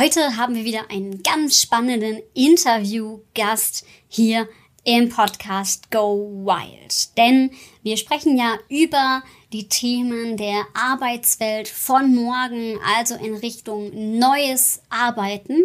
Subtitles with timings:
[0.00, 4.48] Heute haben wir wieder einen ganz spannenden Interviewgast hier
[4.82, 7.14] im Podcast Go Wild.
[7.18, 7.50] Denn
[7.82, 15.64] wir sprechen ja über die Themen der Arbeitswelt von morgen, also in Richtung neues Arbeiten.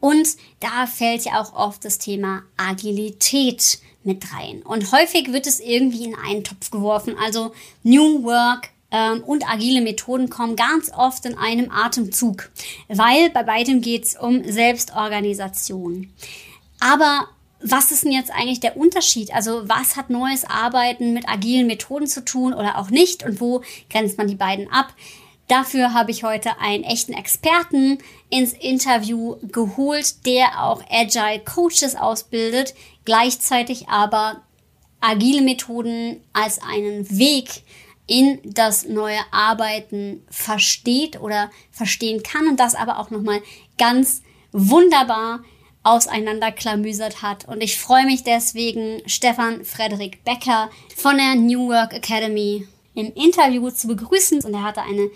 [0.00, 4.62] Und da fällt ja auch oft das Thema Agilität mit rein.
[4.62, 7.14] Und häufig wird es irgendwie in einen Topf geworfen.
[7.22, 7.52] Also
[7.84, 12.50] New Work ähm, und agile Methoden kommen ganz oft in einem Atemzug,
[12.88, 16.12] weil bei beidem geht es um Selbstorganisation.
[16.80, 17.28] Aber
[17.62, 19.34] was ist denn jetzt eigentlich der Unterschied?
[19.34, 23.62] Also was hat neues Arbeiten mit agilen Methoden zu tun oder auch nicht und wo
[23.90, 24.94] grenzt man die beiden ab?
[25.46, 27.98] Dafür habe ich heute einen echten Experten
[28.30, 34.42] ins Interview geholt, der auch Agile Coaches ausbildet, gleichzeitig aber
[35.00, 37.64] agile Methoden als einen Weg
[38.10, 43.40] in das neue Arbeiten versteht oder verstehen kann und das aber auch nochmal
[43.78, 45.44] ganz wunderbar
[45.84, 47.46] auseinanderklamüsert hat.
[47.46, 53.70] Und ich freue mich deswegen, Stefan Frederik Becker von der New Work Academy im Interview
[53.70, 54.42] zu begrüßen.
[54.42, 55.08] Und er hatte eine,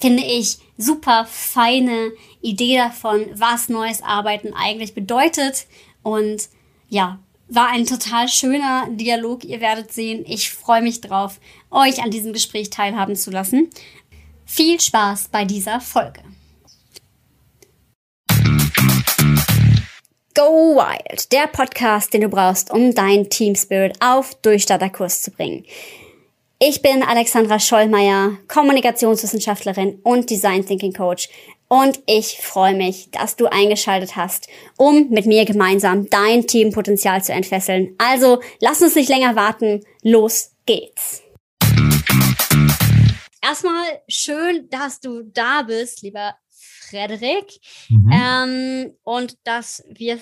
[0.00, 2.10] finde ich, super feine
[2.40, 5.66] Idee davon, was neues Arbeiten eigentlich bedeutet.
[6.02, 6.48] Und
[6.88, 9.44] ja, war ein total schöner Dialog.
[9.44, 13.70] Ihr werdet sehen, ich freue mich drauf, euch an diesem Gespräch teilhaben zu lassen.
[14.46, 16.20] Viel Spaß bei dieser Folge.
[20.34, 25.64] Go Wild, der Podcast, den du brauchst, um dein Team Spirit auf Durchstarterkurs zu bringen.
[26.58, 31.28] Ich bin Alexandra Schollmeier, Kommunikationswissenschaftlerin und Design Thinking Coach
[31.74, 37.32] und ich freue mich, dass du eingeschaltet hast, um mit mir gemeinsam dein Teampotenzial zu
[37.32, 37.96] entfesseln.
[37.98, 41.24] Also lass uns nicht länger warten, los geht's.
[43.42, 47.58] Erstmal schön, dass du da bist, lieber Frederik.
[47.88, 48.10] Mhm.
[48.12, 50.20] Ähm, und dass wir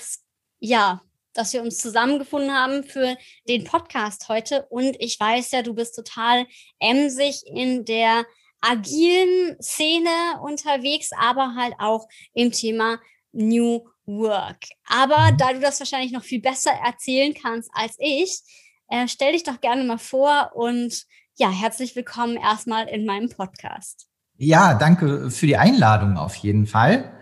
[0.58, 1.02] ja,
[1.34, 4.64] dass wir uns zusammengefunden haben für den Podcast heute.
[4.70, 6.46] Und ich weiß ja, du bist total
[6.78, 8.24] emsig in der
[8.62, 12.98] agilen Szene unterwegs, aber halt auch im Thema
[13.32, 14.64] New Work.
[14.88, 18.40] Aber da du das wahrscheinlich noch viel besser erzählen kannst als ich,
[18.88, 21.04] äh, stell dich doch gerne mal vor und
[21.36, 24.06] ja, herzlich willkommen erstmal in meinem Podcast.
[24.36, 27.12] Ja, danke für die Einladung auf jeden Fall.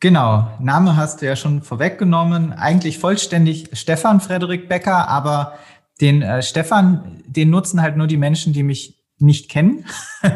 [0.00, 2.52] Genau, Name hast du ja schon vorweggenommen.
[2.52, 5.58] Eigentlich vollständig Stefan Frederik Becker, aber
[6.00, 9.86] den äh, Stefan, den nutzen halt nur die Menschen, die mich nicht kennen.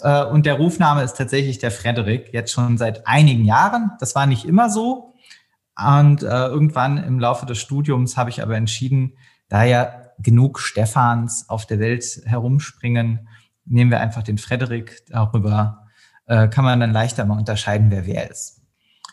[0.00, 3.92] Äh, und der Rufname ist tatsächlich der Frederik, jetzt schon seit einigen Jahren.
[4.00, 5.14] Das war nicht immer so.
[5.78, 9.16] Und äh, irgendwann im Laufe des Studiums habe ich aber entschieden,
[9.48, 13.28] da ja genug Stefans auf der Welt herumspringen,
[13.64, 15.02] nehmen wir einfach den Frederik.
[15.08, 15.86] Darüber
[16.26, 18.62] äh, kann man dann leichter mal unterscheiden, wer wer ist.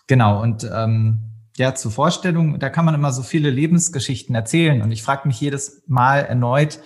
[0.07, 4.81] Genau, und ähm, ja, zur Vorstellung, da kann man immer so viele Lebensgeschichten erzählen.
[4.81, 6.79] Und ich frage mich jedes Mal erneut,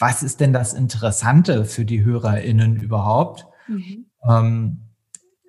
[0.00, 3.46] was ist denn das Interessante für die HörerInnen überhaupt?
[3.68, 4.06] Mhm.
[4.28, 4.78] Ähm,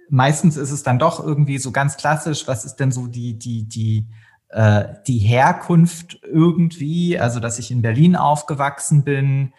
[0.10, 3.68] meistens ist es dann doch irgendwie so ganz klassisch, was ist denn so die, die,
[3.68, 4.08] die,
[4.50, 9.54] äh, die Herkunft irgendwie, also dass ich in Berlin aufgewachsen bin,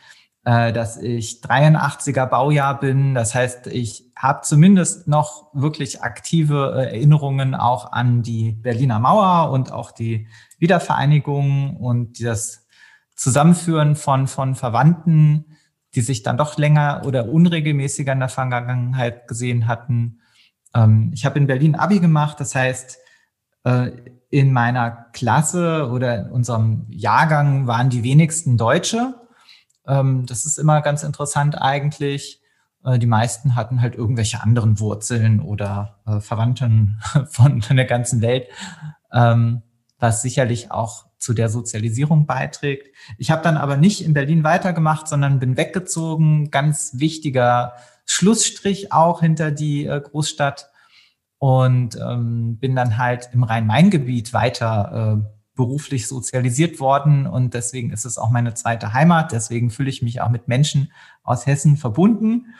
[0.44, 3.14] äh, dass ich 83er Baujahr bin.
[3.14, 9.50] Das heißt, ich habe zumindest noch wirklich aktive äh, Erinnerungen auch an die Berliner Mauer
[9.50, 12.61] und auch die Wiedervereinigung und das
[13.14, 15.56] Zusammenführen von, von Verwandten,
[15.94, 20.20] die sich dann doch länger oder unregelmäßiger in der Vergangenheit gesehen hatten.
[20.74, 22.98] Ähm, ich habe in Berlin Abi gemacht, das heißt,
[23.64, 23.90] äh,
[24.30, 29.14] in meiner Klasse oder in unserem Jahrgang waren die wenigsten Deutsche.
[29.86, 32.40] Ähm, das ist immer ganz interessant eigentlich.
[32.84, 38.48] Äh, die meisten hatten halt irgendwelche anderen Wurzeln oder äh, Verwandten von, der ganzen Welt,
[39.12, 39.62] ähm,
[39.98, 42.94] was sicherlich auch zu der Sozialisierung beiträgt.
[43.16, 46.50] Ich habe dann aber nicht in Berlin weitergemacht, sondern bin weggezogen.
[46.50, 47.74] Ganz wichtiger
[48.06, 50.68] Schlussstrich auch hinter die äh, Großstadt
[51.38, 58.04] und ähm, bin dann halt im Rhein-Main-Gebiet weiter äh, beruflich sozialisiert worden und deswegen ist
[58.04, 59.30] es auch meine zweite Heimat.
[59.30, 60.92] Deswegen fühle ich mich auch mit Menschen
[61.22, 62.54] aus Hessen verbunden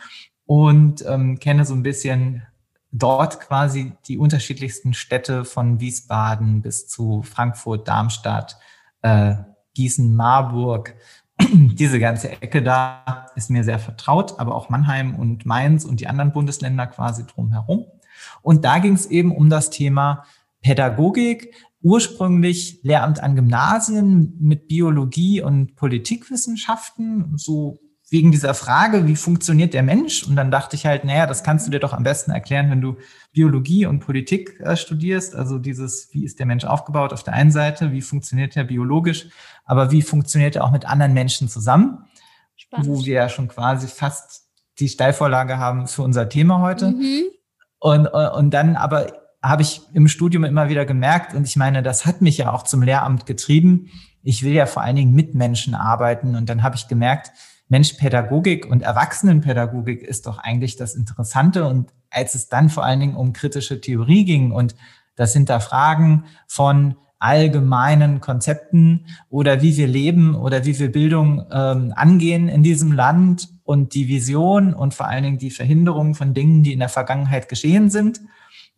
[0.45, 2.43] und ähm, kenne so ein bisschen
[2.93, 8.57] dort quasi die unterschiedlichsten Städte von Wiesbaden bis zu Frankfurt, Darmstadt,
[9.01, 9.35] äh,
[9.73, 10.95] Gießen, Marburg.
[11.41, 16.07] Diese ganze Ecke da ist mir sehr vertraut, aber auch Mannheim und Mainz und die
[16.07, 17.85] anderen Bundesländer quasi drumherum.
[18.43, 20.23] Und da ging es eben um das Thema
[20.61, 27.79] Pädagogik, ursprünglich Lehramt an Gymnasien mit Biologie und Politikwissenschaften, so
[28.13, 30.21] wegen dieser Frage, wie funktioniert der Mensch?
[30.21, 32.79] Und dann dachte ich halt, naja, das kannst du dir doch am besten erklären, wenn
[32.79, 32.97] du
[33.31, 35.35] Biologie und Politik äh, studierst.
[35.35, 39.29] Also dieses, wie ist der Mensch aufgebaut auf der einen Seite, wie funktioniert er biologisch,
[39.65, 42.05] aber wie funktioniert er auch mit anderen Menschen zusammen?
[42.55, 42.87] Spannend.
[42.87, 44.43] Wo wir ja schon quasi fast
[44.77, 46.91] die Steilvorlage haben für unser Thema heute.
[46.91, 47.23] Mhm.
[47.79, 49.11] Und, äh, und dann aber
[49.41, 52.61] habe ich im Studium immer wieder gemerkt, und ich meine, das hat mich ja auch
[52.61, 53.89] zum Lehramt getrieben.
[54.21, 56.35] Ich will ja vor allen Dingen mit Menschen arbeiten.
[56.35, 57.31] Und dann habe ich gemerkt,
[57.67, 61.65] Mensch, Pädagogik und Erwachsenenpädagogik ist doch eigentlich das Interessante.
[61.65, 64.75] Und als es dann vor allen Dingen um kritische Theorie ging und
[65.15, 72.49] das Hinterfragen von allgemeinen Konzepten oder wie wir leben oder wie wir Bildung ähm, angehen
[72.49, 76.73] in diesem Land und die Vision und vor allen Dingen die Verhinderung von Dingen, die
[76.73, 78.19] in der Vergangenheit geschehen sind,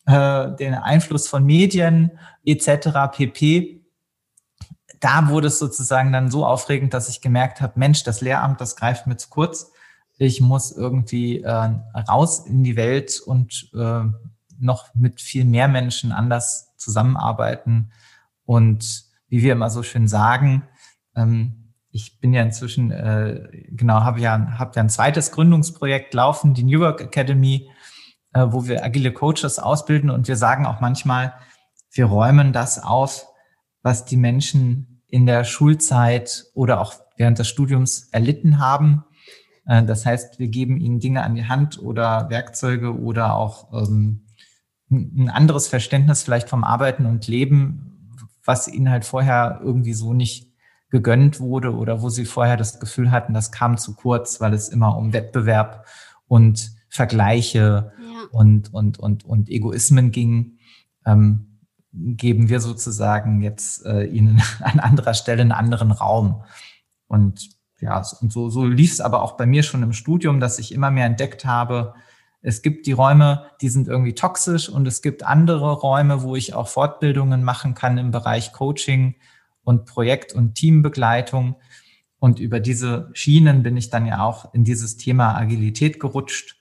[0.05, 2.11] äh, den Einfluss von Medien
[2.45, 2.89] etc.
[3.11, 3.81] pp.
[5.05, 8.75] Da wurde es sozusagen dann so aufregend, dass ich gemerkt habe, Mensch, das Lehramt, das
[8.75, 9.71] greift mir zu kurz.
[10.17, 11.69] Ich muss irgendwie äh,
[12.09, 14.01] raus in die Welt und äh,
[14.57, 17.91] noch mit viel mehr Menschen anders zusammenarbeiten
[18.45, 20.63] und wie wir immer so schön sagen,
[21.15, 26.55] ähm, ich bin ja inzwischen, äh, genau, habe ja, hab ja ein zweites Gründungsprojekt laufen,
[26.55, 27.69] die New Work Academy,
[28.33, 31.35] äh, wo wir agile Coaches ausbilden und wir sagen auch manchmal,
[31.91, 33.27] wir räumen das auf,
[33.83, 39.03] was die Menschen in der Schulzeit oder auch während des Studiums erlitten haben.
[39.65, 44.25] Äh, das heißt, wir geben ihnen Dinge an die Hand oder Werkzeuge oder auch ähm,
[44.89, 50.53] ein anderes Verständnis vielleicht vom Arbeiten und Leben, was ihnen halt vorher irgendwie so nicht
[50.89, 54.69] gegönnt wurde oder wo sie vorher das Gefühl hatten, das kam zu kurz, weil es
[54.69, 55.85] immer um Wettbewerb
[56.27, 58.27] und Vergleiche ja.
[58.31, 60.59] und, und, und, und Egoismen ging,
[61.05, 61.54] ähm,
[61.97, 66.43] geben wir sozusagen jetzt äh, ihnen an anderer Stelle einen anderen Raum.
[67.07, 67.49] Und
[67.79, 70.73] ja, und so, so lief es aber auch bei mir schon im Studium, dass ich
[70.73, 71.93] immer mehr entdeckt habe,
[72.47, 76.53] es gibt die Räume, die sind irgendwie toxisch und es gibt andere Räume, wo ich
[76.53, 79.15] auch Fortbildungen machen kann im Bereich Coaching
[79.63, 81.55] und Projekt- und Teambegleitung.
[82.19, 86.57] Und über diese Schienen bin ich dann ja auch in dieses Thema Agilität gerutscht.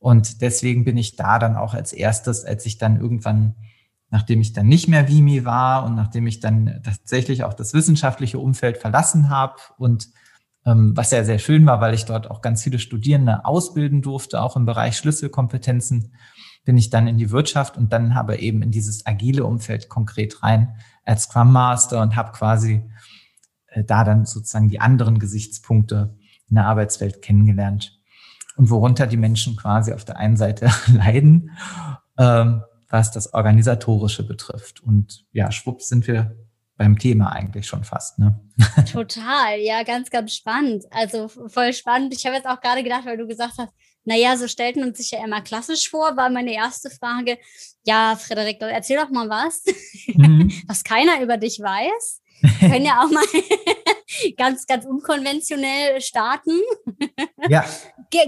[0.00, 3.54] Und deswegen bin ich da dann auch als erstes, als ich dann irgendwann,
[4.12, 8.38] nachdem ich dann nicht mehr Vimi war und nachdem ich dann tatsächlich auch das wissenschaftliche
[8.38, 10.08] Umfeld verlassen habe und
[10.66, 14.42] ähm, was ja sehr schön war, weil ich dort auch ganz viele Studierende ausbilden durfte,
[14.42, 16.14] auch im Bereich Schlüsselkompetenzen,
[16.66, 20.42] bin ich dann in die Wirtschaft und dann habe eben in dieses agile Umfeld konkret
[20.42, 22.82] rein als Scrum Master und habe quasi
[23.68, 26.18] äh, da dann sozusagen die anderen Gesichtspunkte
[26.50, 27.98] in der Arbeitswelt kennengelernt.
[28.56, 31.50] Und worunter die Menschen quasi auf der einen Seite leiden,
[32.18, 32.62] ähm,
[32.92, 34.82] was das Organisatorische betrifft.
[34.82, 36.36] Und ja, schwupps sind wir
[36.76, 38.18] beim Thema eigentlich schon fast.
[38.18, 38.38] Ne?
[38.92, 40.84] Total, ja, ganz, ganz spannend.
[40.90, 42.14] Also voll spannend.
[42.14, 43.72] Ich habe jetzt auch gerade gedacht, weil du gesagt hast,
[44.04, 47.38] naja, so stellten uns sich ja immer klassisch vor, war meine erste Frage.
[47.84, 49.64] Ja, Frederik, erzähl doch mal was,
[50.08, 50.52] mhm.
[50.66, 52.20] was keiner über dich weiß.
[52.60, 53.24] Können ja auch mal
[54.36, 56.60] ganz, ganz unkonventionell starten.
[57.48, 57.64] Ja.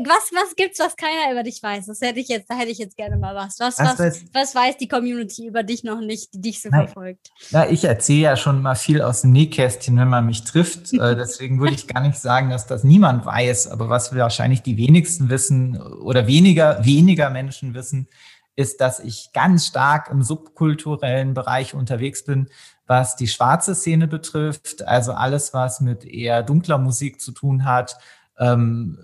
[0.07, 1.87] Was, was gibt's, was keiner über dich weiß?
[1.87, 3.59] Das hätte ich jetzt, da hätte ich jetzt gerne mal was.
[3.59, 6.87] Was, was, was, was weiß die Community über dich noch nicht, die dich so Nein.
[6.87, 7.31] verfolgt?
[7.51, 10.93] Ja, ich erzähle ja schon mal viel aus dem Nähkästchen, wenn man mich trifft.
[10.95, 13.69] Äh, deswegen würde ich gar nicht sagen, dass das niemand weiß.
[13.69, 18.09] Aber was wahrscheinlich die wenigsten wissen oder weniger, weniger Menschen wissen,
[18.57, 22.49] ist, dass ich ganz stark im subkulturellen Bereich unterwegs bin,
[22.87, 27.99] was die schwarze Szene betrifft, also alles, was mit eher dunkler Musik zu tun hat,
[28.39, 28.99] ähm,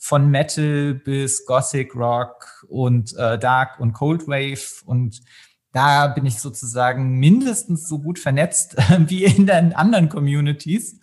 [0.00, 4.84] von Metal bis Gothic Rock und äh, Dark und Cold Wave.
[4.84, 5.20] Und
[5.72, 11.00] da bin ich sozusagen mindestens so gut vernetzt äh, wie in den anderen Communities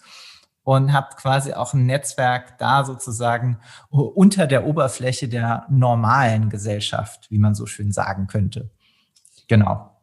[0.63, 7.39] und habe quasi auch ein Netzwerk da sozusagen unter der Oberfläche der normalen Gesellschaft, wie
[7.39, 8.69] man so schön sagen könnte.
[9.47, 9.95] Genau.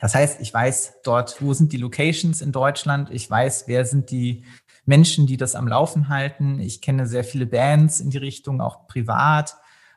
[0.00, 3.10] Das heißt, ich weiß dort, wo sind die Locations in Deutschland.
[3.10, 4.44] Ich weiß, wer sind die
[4.84, 6.60] Menschen, die das am Laufen halten.
[6.60, 9.56] Ich kenne sehr viele Bands in die Richtung, auch privat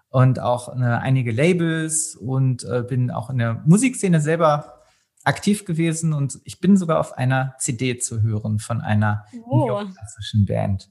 [0.10, 4.81] und auch eine, einige Labels und äh, bin auch in der Musikszene selber
[5.24, 9.84] aktiv gewesen und ich bin sogar auf einer CD zu hören von einer oh.
[9.86, 10.90] klassischen Band.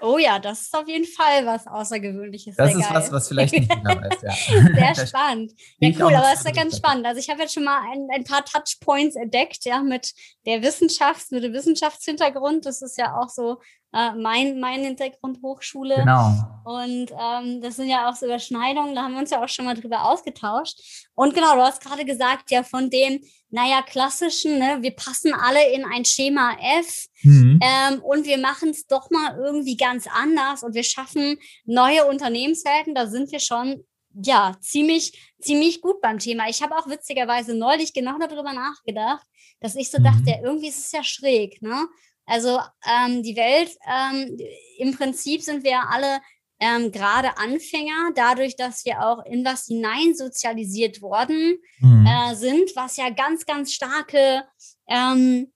[0.00, 2.56] Oh ja, das ist auf jeden Fall was Außergewöhnliches.
[2.56, 2.90] Das ist geil.
[2.92, 4.94] was, was vielleicht nicht jeder weiß, ja.
[4.94, 5.52] Sehr spannend.
[5.80, 7.04] Ja, cool, aber es ist ja ganz spannend.
[7.04, 10.12] Also ich habe jetzt schon mal ein, ein, paar Touchpoints entdeckt, ja, mit
[10.46, 12.64] der Wissenschafts-, mit dem Wissenschaftshintergrund.
[12.64, 13.60] Das ist ja auch so
[13.92, 15.96] äh, mein, mein Hintergrund Hochschule.
[15.96, 16.32] Genau.
[16.64, 19.64] Und ähm, das sind ja auch so Überschneidungen, da haben wir uns ja auch schon
[19.64, 21.08] mal drüber ausgetauscht.
[21.14, 25.72] Und genau, du hast gerade gesagt, ja, von dem, naja, klassischen, ne, wir passen alle
[25.72, 27.60] in ein Schema F mhm.
[27.62, 32.94] ähm, und wir machen es doch mal irgendwie ganz anders und wir schaffen neue Unternehmenswelten,
[32.94, 33.84] da sind wir schon
[34.20, 36.48] ja, ziemlich, ziemlich gut beim Thema.
[36.48, 39.24] Ich habe auch witzigerweise neulich genau darüber nachgedacht,
[39.60, 40.04] dass ich so mhm.
[40.04, 41.86] dachte, ja, irgendwie ist es ja schräg, ne?
[42.28, 44.36] Also ähm, die Welt, ähm,
[44.78, 46.20] im Prinzip sind wir ja alle
[46.60, 52.06] ähm, gerade Anfänger, dadurch, dass wir auch in was hinein sozialisiert worden mhm.
[52.06, 54.44] äh, sind, was ja ganz, ganz starke
[54.88, 55.52] ähm,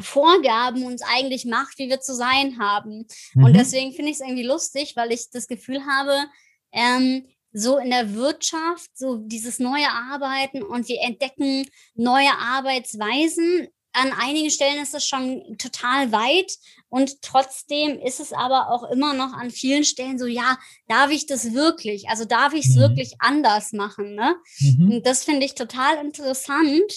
[0.00, 3.06] Vorgaben uns eigentlich macht, wie wir zu sein haben.
[3.34, 3.44] Mhm.
[3.44, 6.26] Und deswegen finde ich es irgendwie lustig, weil ich das Gefühl habe,
[6.72, 13.68] ähm, so in der Wirtschaft, so dieses neue Arbeiten und wir entdecken neue Arbeitsweisen.
[13.92, 16.52] An einigen Stellen ist es schon total weit
[16.88, 21.26] und trotzdem ist es aber auch immer noch an vielen Stellen so, ja, darf ich
[21.26, 22.08] das wirklich?
[22.08, 22.80] Also darf ich es mhm.
[22.80, 24.14] wirklich anders machen?
[24.14, 24.36] Ne?
[24.60, 24.92] Mhm.
[24.92, 26.92] Und das finde ich total interessant,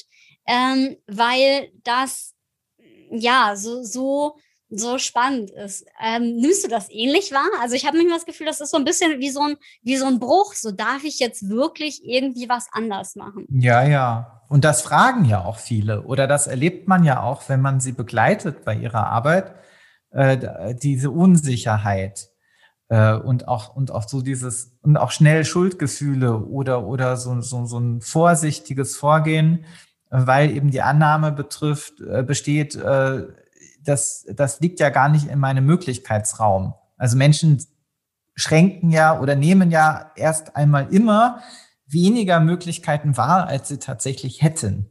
[0.48, 2.34] ähm, weil das
[3.12, 4.38] ja so, so
[4.72, 5.86] so spannend ist.
[6.02, 7.50] Ähm, nimmst du das ähnlich wahr?
[7.62, 9.98] Also ich habe manchmal das Gefühl, das ist so ein bisschen wie so ein, wie
[9.98, 10.54] so ein Bruch.
[10.54, 13.46] So darf ich jetzt wirklich irgendwie was anders machen?
[13.50, 14.42] Ja, ja.
[14.48, 16.04] Und das fragen ja auch viele.
[16.04, 19.54] Oder das erlebt man ja auch, wenn man sie begleitet bei ihrer Arbeit,
[20.12, 22.30] äh, diese Unsicherheit.
[22.90, 27.66] Äh, und auch, und auch so dieses, und auch schnell Schuldgefühle oder, oder so, so,
[27.66, 29.66] so ein vorsichtiges Vorgehen,
[30.10, 33.28] weil eben die Annahme betrifft, äh, besteht, äh,
[33.84, 36.74] das, das liegt ja gar nicht in meinem Möglichkeitsraum.
[36.98, 37.64] Also Menschen
[38.36, 41.42] schränken ja oder nehmen ja erst einmal immer
[41.86, 44.90] weniger Möglichkeiten wahr, als sie tatsächlich hätten.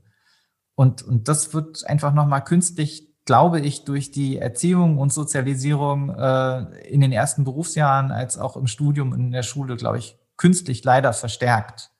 [0.74, 6.88] Und, und das wird einfach nochmal künstlich, glaube ich, durch die Erziehung und Sozialisierung äh,
[6.88, 11.12] in den ersten Berufsjahren als auch im Studium in der Schule, glaube ich, künstlich leider
[11.12, 11.90] verstärkt.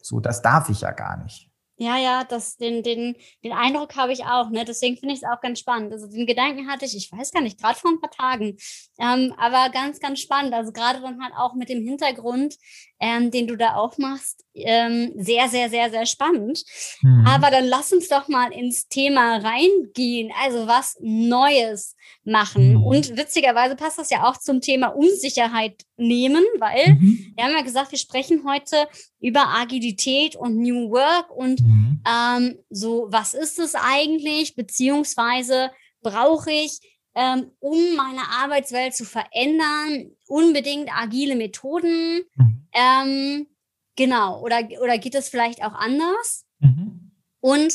[0.00, 1.51] So, das darf ich ja gar nicht.
[1.82, 4.64] Ja, ja, das, den, den, den Eindruck habe ich auch, ne?
[4.64, 5.92] Deswegen finde ich es auch ganz spannend.
[5.92, 8.56] Also den Gedanken hatte ich, ich weiß gar nicht, gerade vor ein paar Tagen.
[9.00, 10.54] Ähm, aber ganz, ganz spannend.
[10.54, 12.56] Also gerade dann halt auch mit dem Hintergrund,
[13.00, 16.62] ähm, den du da aufmachst, ähm, sehr, sehr, sehr, sehr spannend.
[17.02, 17.26] Mhm.
[17.26, 20.30] Aber dann lass uns doch mal ins Thema reingehen.
[20.42, 22.74] Also was Neues machen.
[22.74, 22.82] Mhm.
[22.82, 27.32] Und witzigerweise passt das ja auch zum Thema Unsicherheit nehmen, weil mhm.
[27.34, 28.86] wir haben ja gesagt, wir sprechen heute
[29.20, 32.02] über Agilität und New Work und mhm.
[32.06, 34.54] ähm, so, was ist es eigentlich?
[34.54, 35.70] Beziehungsweise
[36.02, 36.78] brauche ich,
[37.14, 42.22] ähm, um meine Arbeitswelt zu verändern, unbedingt agile Methoden?
[42.36, 42.66] Mhm.
[42.72, 43.46] Ähm,
[43.96, 46.46] genau, oder, oder geht es vielleicht auch anders?
[46.60, 47.12] Mhm.
[47.40, 47.74] Und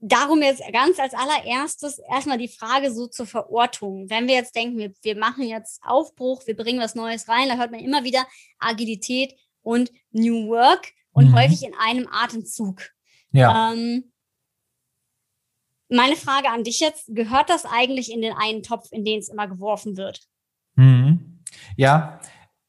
[0.00, 4.08] darum jetzt ganz als allererstes erstmal die Frage so zur Verortung.
[4.08, 7.56] Wenn wir jetzt denken, wir, wir machen jetzt Aufbruch, wir bringen was Neues rein, da
[7.56, 8.26] hört man immer wieder
[8.58, 11.34] Agilität und New Work und mhm.
[11.36, 12.82] häufig in einem Atemzug.
[13.32, 13.72] Ja.
[13.72, 14.12] Ähm,
[15.88, 19.28] meine Frage an dich jetzt, gehört das eigentlich in den einen Topf, in den es
[19.28, 20.20] immer geworfen wird?
[20.76, 21.42] Mhm.
[21.76, 22.20] Ja,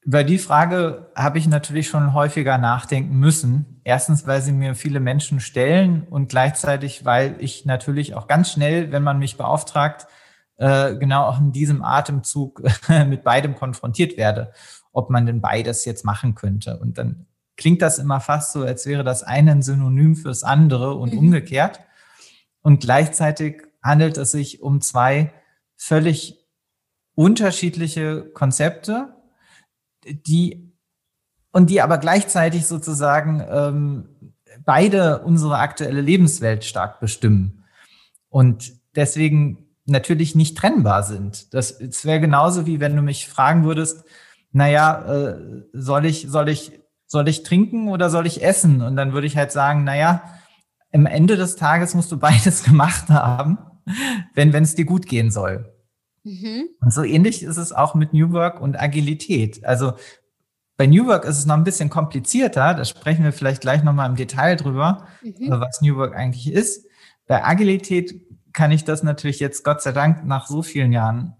[0.03, 3.81] über die Frage habe ich natürlich schon häufiger nachdenken müssen.
[3.84, 8.91] Erstens, weil sie mir viele Menschen stellen und gleichzeitig, weil ich natürlich auch ganz schnell,
[8.91, 10.08] wenn man mich beauftragt,
[10.58, 12.63] äh, genau auch in diesem Atemzug
[13.08, 14.53] mit beidem konfrontiert werde,
[14.91, 16.79] ob man denn beides jetzt machen könnte.
[16.79, 20.96] Und dann klingt das immer fast so, als wäre das eine ein Synonym fürs andere
[20.96, 21.20] und mhm.
[21.20, 21.79] umgekehrt.
[22.63, 25.31] Und gleichzeitig handelt es sich um zwei
[25.75, 26.39] völlig
[27.13, 29.15] unterschiedliche Konzepte,
[30.05, 30.74] die
[31.51, 34.10] und die aber gleichzeitig sozusagen ähm,
[34.65, 37.63] beide unsere aktuelle Lebenswelt stark bestimmen
[38.29, 41.53] und deswegen natürlich nicht trennbar sind.
[41.53, 44.05] Das, das wäre genauso wie wenn du mich fragen würdest,
[44.51, 48.81] naja, äh, soll ich, soll ich, soll ich trinken oder soll ich essen?
[48.81, 50.24] Und dann würde ich halt sagen, naja,
[50.93, 53.58] am Ende des Tages musst du beides gemacht haben,
[54.34, 55.74] wenn wenn es dir gut gehen soll.
[56.23, 56.69] Mhm.
[56.79, 59.65] Und so ähnlich ist es auch mit New Work und Agilität.
[59.65, 59.93] Also
[60.77, 62.73] bei New Work ist es noch ein bisschen komplizierter.
[62.73, 65.49] Da sprechen wir vielleicht gleich nochmal im Detail drüber, mhm.
[65.49, 66.87] was New Work eigentlich ist.
[67.27, 68.19] Bei Agilität
[68.53, 71.35] kann ich das natürlich jetzt Gott sei Dank nach so vielen Jahren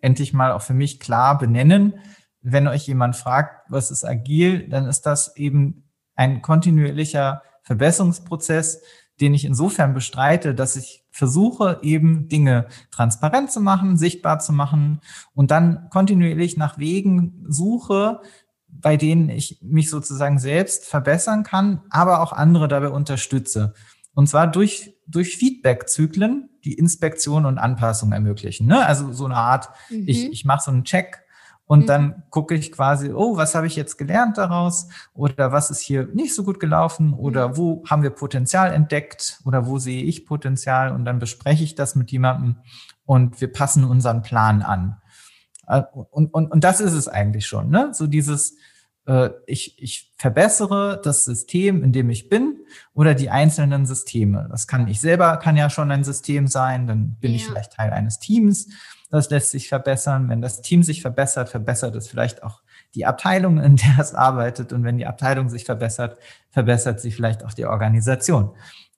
[0.00, 1.94] endlich mal auch für mich klar benennen.
[2.42, 8.82] Wenn euch jemand fragt, was ist agil, dann ist das eben ein kontinuierlicher Verbesserungsprozess,
[9.20, 15.00] den ich insofern bestreite, dass ich versuche, eben Dinge transparent zu machen, sichtbar zu machen
[15.34, 18.20] und dann kontinuierlich nach Wegen suche,
[18.68, 23.72] bei denen ich mich sozusagen selbst verbessern kann, aber auch andere dabei unterstütze.
[24.12, 28.66] Und zwar durch, durch Feedback-Zyklen, die Inspektion und Anpassung ermöglichen.
[28.66, 28.84] Ne?
[28.84, 30.04] Also so eine Art, mhm.
[30.06, 31.22] ich, ich mache so einen Check
[31.66, 31.86] und mhm.
[31.86, 34.88] dann gucke ich quasi, oh, was habe ich jetzt gelernt daraus?
[35.14, 37.12] Oder was ist hier nicht so gut gelaufen?
[37.12, 37.56] Oder mhm.
[37.56, 39.40] wo haben wir Potenzial entdeckt?
[39.44, 40.92] Oder wo sehe ich Potenzial?
[40.92, 42.56] Und dann bespreche ich das mit jemandem
[43.04, 44.98] und wir passen unseren Plan an.
[45.66, 47.90] Äh, und, und, und das ist es eigentlich schon, ne?
[47.92, 48.56] So dieses,
[49.06, 52.60] äh, ich, ich verbessere das System, in dem ich bin,
[52.94, 54.48] oder die einzelnen Systeme.
[54.50, 57.36] Das kann ich selber, kann ja schon ein System sein, dann bin ja.
[57.36, 58.68] ich vielleicht Teil eines Teams.
[59.10, 60.28] Das lässt sich verbessern.
[60.28, 62.62] Wenn das Team sich verbessert, verbessert es vielleicht auch
[62.94, 64.72] die Abteilung, in der es arbeitet.
[64.72, 66.18] Und wenn die Abteilung sich verbessert,
[66.50, 68.50] verbessert sich vielleicht auch die Organisation.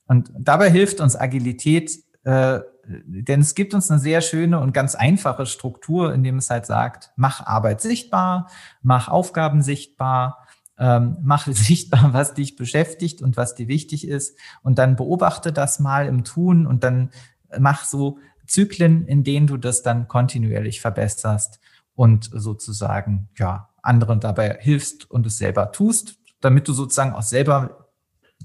[0.07, 1.93] Und dabei hilft uns Agilität,
[2.25, 6.49] äh, denn es gibt uns eine sehr schöne und ganz einfache Struktur, in dem es
[6.49, 8.49] halt sagt, mach Arbeit sichtbar,
[8.83, 10.47] mach Aufgaben sichtbar,
[10.79, 14.39] ähm, mach sichtbar, was dich beschäftigt und was dir wichtig ist.
[14.63, 17.11] Und dann beobachte das mal im Tun und dann
[17.59, 21.61] mach so Zyklen, in denen du das dann kontinuierlich verbesserst
[21.95, 27.88] und sozusagen, ja, anderen dabei hilfst und es selber tust, damit du sozusagen auch selber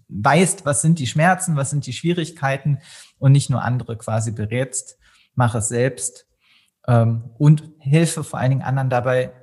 [0.09, 2.79] weißt, was sind die Schmerzen, was sind die Schwierigkeiten
[3.19, 4.97] und nicht nur andere quasi berätst,
[5.35, 6.27] mach es selbst
[6.87, 9.33] ähm, und helfe vor allen Dingen anderen dabei,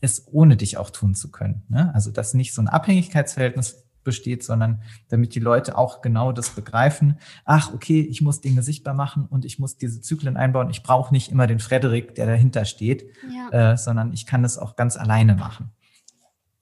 [0.00, 1.62] es ohne dich auch tun zu können.
[1.68, 1.94] Ne?
[1.94, 7.18] Also dass nicht so ein Abhängigkeitsverhältnis besteht, sondern damit die Leute auch genau das begreifen.
[7.44, 10.70] Ach, okay, ich muss Dinge sichtbar machen und ich muss diese Zyklen einbauen.
[10.70, 13.72] Ich brauche nicht immer den Frederik, der dahinter steht, ja.
[13.72, 15.70] äh, sondern ich kann das auch ganz alleine machen.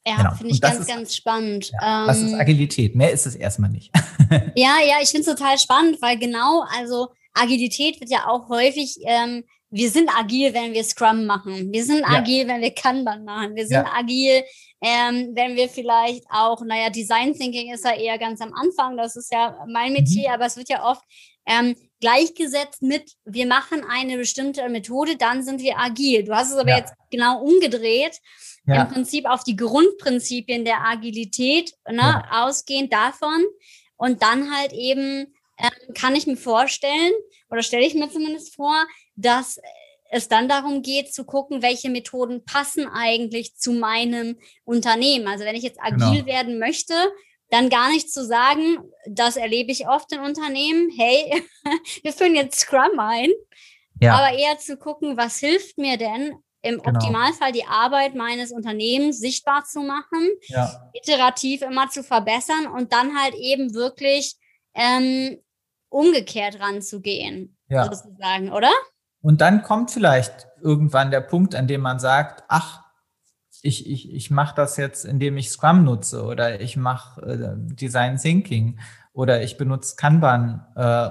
[0.07, 0.35] Ja, genau.
[0.35, 1.71] finde ich ganz, ist, ganz spannend.
[1.81, 2.97] Ja, das ist ähm, Agilität.
[2.97, 3.91] Mehr ist es erstmal nicht.
[4.55, 8.97] ja, ja, ich finde es total spannend, weil genau, also Agilität wird ja auch häufig
[9.05, 11.73] ähm, wir sind agil, wenn wir Scrum machen.
[11.73, 12.09] Wir sind ja.
[12.09, 13.55] agil, wenn wir Kanban machen.
[13.55, 13.93] Wir sind ja.
[13.95, 14.43] agil,
[14.83, 19.15] ähm, wenn wir vielleicht auch, naja, Design Thinking ist ja eher ganz am Anfang, das
[19.15, 20.35] ist ja mein Metier, mhm.
[20.35, 21.03] aber es wird ja oft
[21.47, 26.25] ähm, gleichgesetzt mit, wir machen eine bestimmte Methode, dann sind wir agil.
[26.25, 28.19] Du hast es aber jetzt genau umgedreht,
[28.67, 33.45] im Prinzip auf die Grundprinzipien der Agilität, ne, ausgehend davon
[33.97, 37.13] und dann halt eben ähm, kann ich mir vorstellen,
[37.51, 38.75] oder stelle ich mir zumindest vor,
[39.17, 39.61] dass
[40.11, 45.29] es dann darum geht zu gucken, welche Methoden passen eigentlich zu meinem Unternehmen.
[45.29, 46.27] Also wenn ich jetzt agil genau.
[46.27, 46.95] werden möchte,
[47.51, 51.43] dann gar nicht zu sagen, das erlebe ich oft in Unternehmen, hey,
[52.03, 53.31] wir führen jetzt Scrum ein,
[54.01, 54.15] ja.
[54.15, 56.91] aber eher zu gucken, was hilft mir denn im genau.
[56.91, 60.91] Optimalfall die Arbeit meines Unternehmens sichtbar zu machen, ja.
[60.93, 64.37] iterativ immer zu verbessern und dann halt eben wirklich
[64.75, 65.39] ähm,
[65.89, 67.85] umgekehrt ranzugehen, ja.
[67.85, 68.71] sozusagen, oder?
[69.23, 72.83] Und dann kommt vielleicht irgendwann der Punkt, an dem man sagt, ach,
[73.63, 78.17] ich, ich, ich mache das jetzt, indem ich Scrum nutze oder ich mache äh, Design
[78.17, 78.79] Thinking
[79.13, 80.67] oder ich benutze Kanban.
[80.77, 81.09] Äh,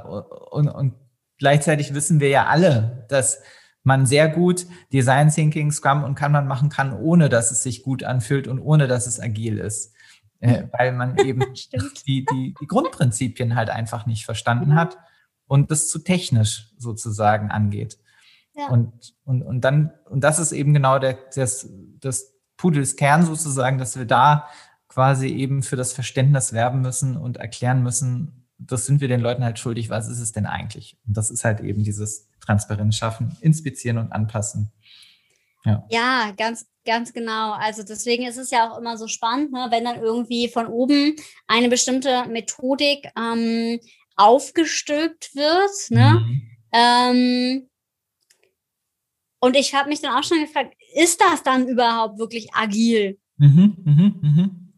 [0.52, 0.96] und, und
[1.38, 3.42] gleichzeitig wissen wir ja alle, dass
[3.90, 8.04] man sehr gut Design Thinking, Scrum und Kanban machen kann, ohne dass es sich gut
[8.04, 9.94] anfühlt und ohne dass es agil ist.
[10.40, 11.42] Äh, weil man eben
[12.08, 14.98] die, die, die Grundprinzipien halt einfach nicht verstanden hat
[15.48, 17.98] und das zu technisch sozusagen angeht.
[18.56, 18.68] Ja.
[18.68, 21.68] Und, und, und dann, und das ist eben genau der, das,
[22.00, 24.48] das Pudels Kern sozusagen, dass wir da
[24.88, 29.44] quasi eben für das Verständnis werben müssen und erklären müssen, das sind wir den Leuten
[29.44, 30.98] halt schuldig, was ist es denn eigentlich?
[31.08, 34.72] Und das ist halt eben dieses Transparenz schaffen, inspizieren und anpassen.
[35.66, 35.86] Ja.
[35.92, 37.52] ja, ganz, ganz genau.
[37.52, 41.16] Also deswegen ist es ja auch immer so spannend, ne, wenn dann irgendwie von oben
[41.48, 43.80] eine bestimmte Methodik ähm,
[44.16, 45.92] aufgestülpt wird.
[45.92, 46.26] Ne?
[46.26, 46.42] Mhm.
[46.72, 47.70] Ähm,
[49.40, 53.20] und ich habe mich dann auch schon gefragt, ist das dann überhaupt wirklich agil?
[53.38, 54.74] Mhm, mhm, mhm.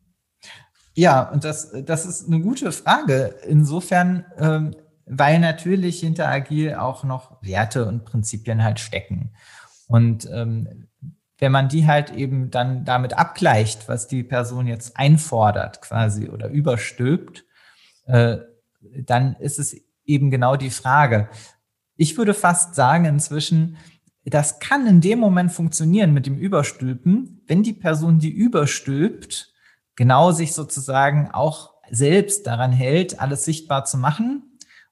[0.93, 3.39] Ja, und das, das ist eine gute Frage.
[3.47, 4.75] Insofern, ähm,
[5.13, 9.33] weil natürlich hinter agil auch noch Werte und Prinzipien halt stecken.
[9.87, 10.87] Und ähm,
[11.37, 16.47] wenn man die halt eben dann damit abgleicht, was die Person jetzt einfordert quasi oder
[16.47, 17.43] überstülpt,
[18.05, 18.37] äh,
[19.01, 21.27] dann ist es eben genau die Frage.
[21.97, 23.75] Ich würde fast sagen inzwischen,
[24.23, 29.51] das kann in dem Moment funktionieren mit dem Überstülpen, wenn die Person, die überstülpt,
[29.97, 34.47] genau sich sozusagen auch selbst daran hält, alles sichtbar zu machen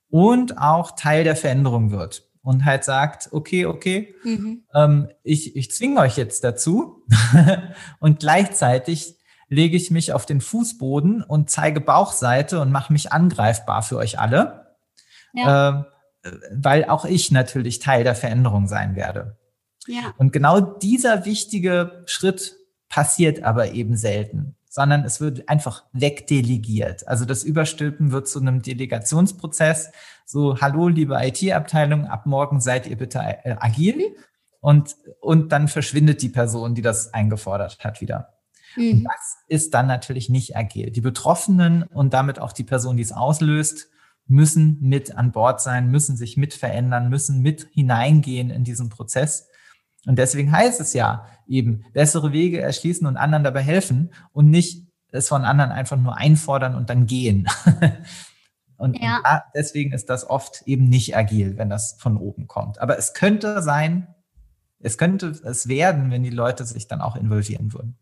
[0.09, 4.63] und auch Teil der Veränderung wird und halt sagt, okay, okay, mhm.
[4.73, 7.05] ähm, ich, ich zwinge euch jetzt dazu
[7.99, 9.17] und gleichzeitig
[9.49, 14.19] lege ich mich auf den Fußboden und zeige Bauchseite und mache mich angreifbar für euch
[14.19, 14.75] alle,
[15.33, 15.85] ja.
[16.23, 19.37] äh, weil auch ich natürlich Teil der Veränderung sein werde.
[19.87, 20.13] Ja.
[20.17, 22.55] Und genau dieser wichtige Schritt
[22.89, 24.55] passiert aber eben selten.
[24.69, 27.07] Sondern es wird einfach wegdelegiert.
[27.07, 29.91] Also das Überstülpen wird zu einem Delegationsprozess.
[30.25, 34.15] So, hallo, liebe IT-Abteilung, ab morgen seid ihr bitte äh, agil.
[34.61, 38.35] Und, und dann verschwindet die Person, die das eingefordert hat, wieder.
[38.75, 39.05] Mhm.
[39.05, 40.91] Das ist dann natürlich nicht agil.
[40.91, 43.89] Die Betroffenen und damit auch die Person, die es auslöst,
[44.27, 49.48] müssen mit an Bord sein, müssen sich mit verändern, müssen mit hineingehen in diesen Prozess.
[50.05, 54.87] Und deswegen heißt es ja eben, bessere Wege erschließen und anderen dabei helfen und nicht
[55.11, 57.47] es von anderen einfach nur einfordern und dann gehen.
[58.77, 59.17] und, ja.
[59.17, 62.79] und deswegen ist das oft eben nicht agil, wenn das von oben kommt.
[62.79, 64.07] Aber es könnte sein,
[64.79, 67.97] es könnte es werden, wenn die Leute sich dann auch involvieren würden.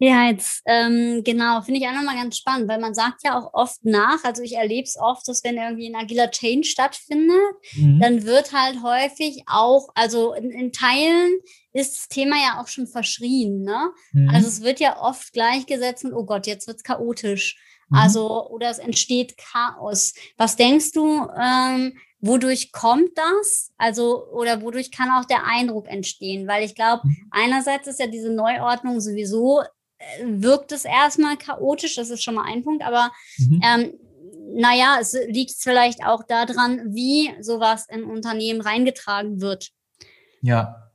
[0.00, 3.52] Ja, jetzt ähm, genau, finde ich auch nochmal ganz spannend, weil man sagt ja auch
[3.52, 7.36] oft nach, also ich erlebe es oft, dass wenn irgendwie ein agiler Change stattfindet,
[7.74, 7.98] mhm.
[8.00, 11.40] dann wird halt häufig auch, also in, in, Teilen
[11.72, 13.90] ist das Thema ja auch schon verschrien, ne?
[14.12, 14.30] Mhm.
[14.30, 17.58] Also es wird ja oft gleichgesetzt und oh Gott, jetzt wird's chaotisch.
[17.88, 17.98] Mhm.
[17.98, 20.14] Also, oder es entsteht Chaos.
[20.36, 23.72] Was denkst du, ähm, wodurch kommt das?
[23.78, 26.46] Also, oder wodurch kann auch der Eindruck entstehen?
[26.46, 27.26] Weil ich glaube, mhm.
[27.32, 29.62] einerseits ist ja diese Neuordnung sowieso
[30.24, 33.60] wirkt es erstmal chaotisch, das ist schon mal ein Punkt, aber mhm.
[33.64, 33.92] ähm,
[34.54, 39.70] naja, es liegt vielleicht auch daran, wie sowas in Unternehmen reingetragen wird.
[40.40, 40.90] Ja,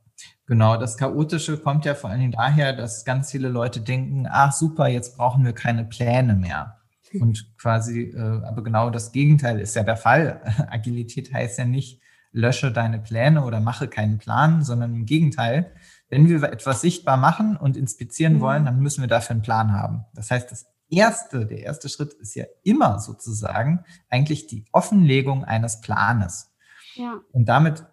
[0.46, 0.76] genau.
[0.76, 4.88] Das Chaotische kommt ja vor allen Dingen daher, dass ganz viele Leute denken, ach super,
[4.88, 6.80] jetzt brauchen wir keine Pläne mehr.
[7.20, 10.40] Und quasi, äh, aber genau das Gegenteil ist ja der Fall.
[10.70, 12.00] Agilität heißt ja nicht,
[12.32, 15.70] lösche deine Pläne oder mache keinen Plan, sondern im Gegenteil,
[16.14, 18.40] wenn wir etwas sichtbar machen und inspizieren mhm.
[18.40, 20.04] wollen, dann müssen wir dafür einen Plan haben.
[20.14, 25.80] Das heißt, das erste, der erste Schritt ist ja immer sozusagen eigentlich die Offenlegung eines
[25.80, 26.52] Planes.
[26.94, 27.20] Ja.
[27.32, 27.84] Und damit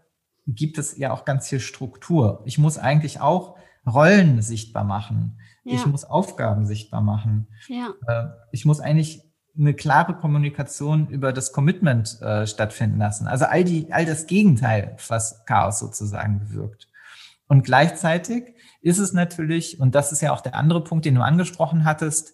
[0.45, 2.43] gibt es ja auch ganz viel Struktur.
[2.45, 3.57] Ich muss eigentlich auch
[3.87, 5.39] Rollen sichtbar machen.
[5.63, 5.73] Ja.
[5.73, 7.47] Ich muss Aufgaben sichtbar machen.
[7.67, 7.89] Ja.
[8.07, 9.23] Äh, ich muss eigentlich
[9.57, 13.27] eine klare Kommunikation über das Commitment äh, stattfinden lassen.
[13.27, 16.90] Also all die, all das Gegenteil, was Chaos sozusagen bewirkt.
[17.51, 21.21] Und gleichzeitig ist es natürlich, und das ist ja auch der andere Punkt, den du
[21.21, 22.33] angesprochen hattest,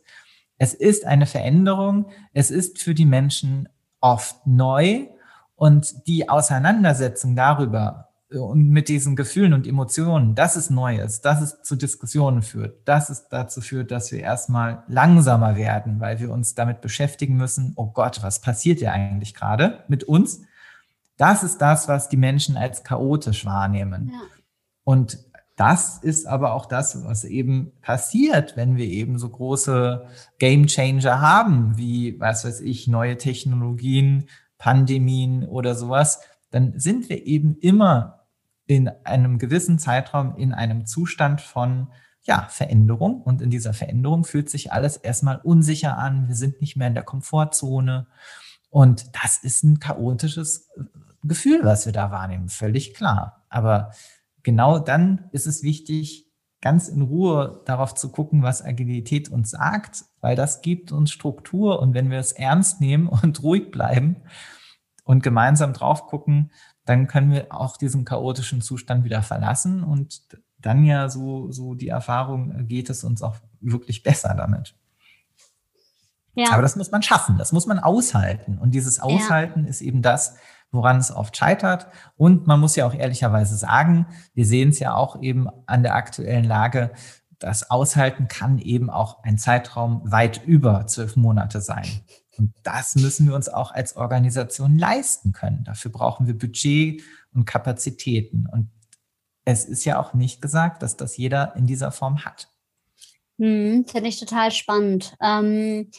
[0.60, 3.67] es ist eine Veränderung, es ist für die Menschen
[3.99, 5.08] oft neu
[5.56, 11.21] und die Auseinandersetzung darüber äh, und mit diesen Gefühlen und Emotionen, dass es neu ist,
[11.21, 16.19] dass es zu Diskussionen führt, dass es dazu führt, dass wir erstmal langsamer werden, weil
[16.19, 20.43] wir uns damit beschäftigen müssen, oh Gott, was passiert ja eigentlich gerade mit uns?
[21.17, 24.12] Das ist das, was die Menschen als chaotisch wahrnehmen.
[24.13, 24.37] Ja.
[24.88, 25.19] Und
[25.58, 30.08] das ist aber auch das, was eben passiert, wenn wir eben so große
[30.39, 36.21] Game Changer haben, wie, was weiß ich, neue Technologien, Pandemien oder sowas,
[36.52, 38.28] dann sind wir eben immer
[38.65, 41.89] in einem gewissen Zeitraum in einem Zustand von
[42.21, 43.21] ja, Veränderung.
[43.21, 46.30] Und in dieser Veränderung fühlt sich alles erstmal unsicher an.
[46.30, 48.08] Wir sind nicht mehr in der Komfortzone.
[48.69, 50.69] Und das ist ein chaotisches
[51.23, 53.43] Gefühl, was wir da wahrnehmen, völlig klar.
[53.50, 53.91] Aber
[54.48, 56.32] genau dann ist es wichtig,
[56.62, 61.82] ganz in Ruhe darauf zu gucken, was Agilität uns sagt, weil das gibt uns Struktur.
[61.82, 64.16] Und wenn wir es ernst nehmen und ruhig bleiben
[65.04, 66.54] und gemeinsam drauf gucken,
[66.86, 70.22] dann können wir auch diesen chaotischen Zustand wieder verlassen und
[70.60, 74.76] dann ja so, so die Erfahrung geht es uns auch wirklich besser damit.
[76.36, 76.54] Ja.
[76.54, 78.60] Aber das muss man schaffen, das muss man aushalten.
[78.60, 79.70] Und dieses Aushalten ja.
[79.70, 80.38] ist eben das,
[80.71, 81.88] woran es oft scheitert.
[82.15, 85.95] Und man muss ja auch ehrlicherweise sagen, wir sehen es ja auch eben an der
[85.95, 86.91] aktuellen Lage,
[87.39, 91.86] das Aushalten kann eben auch ein Zeitraum weit über zwölf Monate sein.
[92.38, 95.63] Und das müssen wir uns auch als Organisation leisten können.
[95.63, 97.01] Dafür brauchen wir Budget
[97.34, 98.47] und Kapazitäten.
[98.51, 98.69] Und
[99.45, 102.49] es ist ja auch nicht gesagt, dass das jeder in dieser Form hat.
[103.39, 105.15] Hm, Finde ich total spannend.
[105.21, 105.91] Ähm,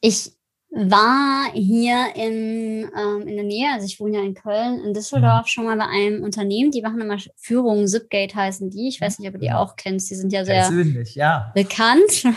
[0.00, 0.36] ich
[0.72, 5.42] war hier in, ähm, in der Nähe, also ich wohne ja in Köln, in Düsseldorf,
[5.42, 5.46] mhm.
[5.46, 8.88] schon mal bei einem Unternehmen, die machen immer Führungen, Zipgate heißen die.
[8.88, 10.70] Ich weiß nicht, ob du die auch kennst, die sind ja sehr
[11.14, 11.50] ja.
[11.54, 12.32] bekannt ja.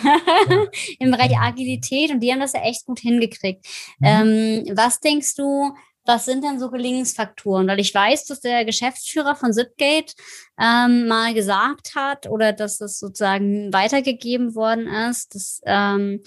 [1.00, 3.66] im Bereich Agilität und die haben das ja echt gut hingekriegt.
[4.00, 4.08] Mhm.
[4.08, 5.72] Ähm, was denkst du,
[6.06, 7.68] was sind denn so Gelingensfaktoren?
[7.68, 10.14] Weil ich weiß, dass der Geschäftsführer von Zipgate
[10.60, 16.22] ähm, mal gesagt hat oder dass das sozusagen weitergegeben worden ist, dass ähm,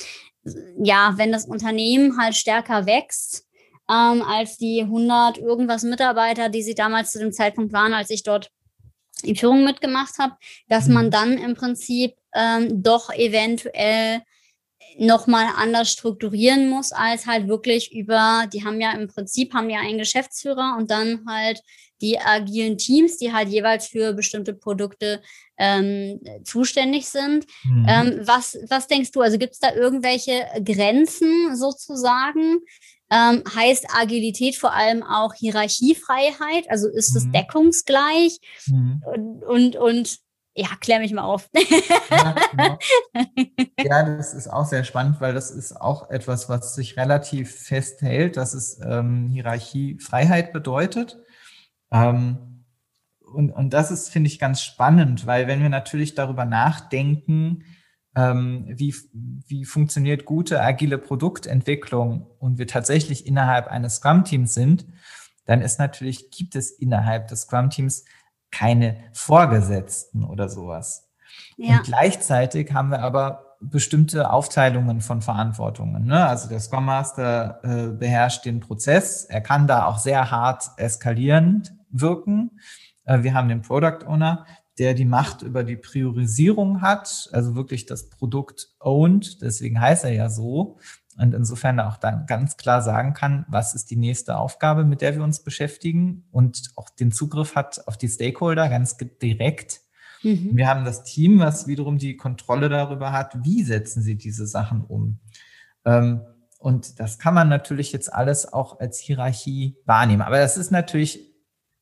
[0.83, 3.47] ja, wenn das Unternehmen halt stärker wächst
[3.89, 8.23] ähm, als die 100 irgendwas Mitarbeiter, die sie damals zu dem Zeitpunkt waren, als ich
[8.23, 8.51] dort
[9.25, 10.37] die Führung mitgemacht habe,
[10.69, 11.11] dass man mhm.
[11.11, 14.23] dann im Prinzip ähm, doch eventuell
[14.99, 19.81] nochmal anders strukturieren muss, als halt wirklich über, die haben ja im Prinzip, haben ja
[19.81, 21.61] einen Geschäftsführer und dann halt
[22.01, 25.23] die agilen Teams, die halt jeweils für bestimmte Produkte
[25.59, 27.47] ähm, zuständig sind.
[27.65, 27.87] Mhm.
[27.89, 29.21] Ähm, was, was denkst du?
[29.21, 32.61] Also gibt es da irgendwelche Grenzen sozusagen?
[33.09, 36.69] Ähm, heißt Agilität vor allem auch Hierarchiefreiheit?
[36.69, 37.33] Also ist es mhm.
[37.33, 38.39] deckungsgleich?
[38.67, 39.03] Mhm.
[39.07, 40.19] Und, und, und
[40.57, 41.49] ja, klär mich mal auf.
[42.11, 42.79] ja, genau.
[43.79, 48.37] ja, das ist auch sehr spannend, weil das ist auch etwas, was sich relativ festhält,
[48.37, 51.19] dass es ähm, Hierarchiefreiheit bedeutet.
[51.93, 52.56] Ähm,
[53.37, 57.65] und, und das ist, finde ich, ganz spannend, weil wenn wir natürlich darüber nachdenken,
[58.17, 64.87] ähm, wie, wie funktioniert gute agile Produktentwicklung und wir tatsächlich innerhalb eines Scrum-Teams sind,
[65.45, 68.05] dann ist natürlich, gibt es innerhalb des Scrum-Teams
[68.51, 71.11] keine Vorgesetzten oder sowas.
[71.59, 71.77] Ja.
[71.77, 76.07] Und gleichzeitig haben wir aber bestimmte Aufteilungen von Verantwortungen.
[76.07, 76.27] Ne?
[76.27, 79.25] Also der Scrum Master äh, beherrscht den Prozess.
[79.25, 82.59] Er kann da auch sehr hart eskalierend wirken.
[83.07, 84.45] Äh, wir haben den Product Owner,
[84.79, 89.41] der die Macht über die Priorisierung hat, also wirklich das Produkt owned.
[89.41, 90.79] Deswegen heißt er ja so
[91.19, 95.17] und insofern auch dann ganz klar sagen kann, was ist die nächste Aufgabe, mit der
[95.17, 99.81] wir uns beschäftigen und auch den Zugriff hat auf die Stakeholder ganz direkt.
[100.23, 100.51] Mhm.
[100.53, 104.85] Wir haben das Team, was wiederum die Kontrolle darüber hat, wie setzen sie diese Sachen
[104.85, 105.21] um.
[105.87, 106.21] Ähm,
[106.59, 110.23] und das kann man natürlich jetzt alles auch als Hierarchie wahrnehmen.
[110.23, 111.26] Aber das ist natürlich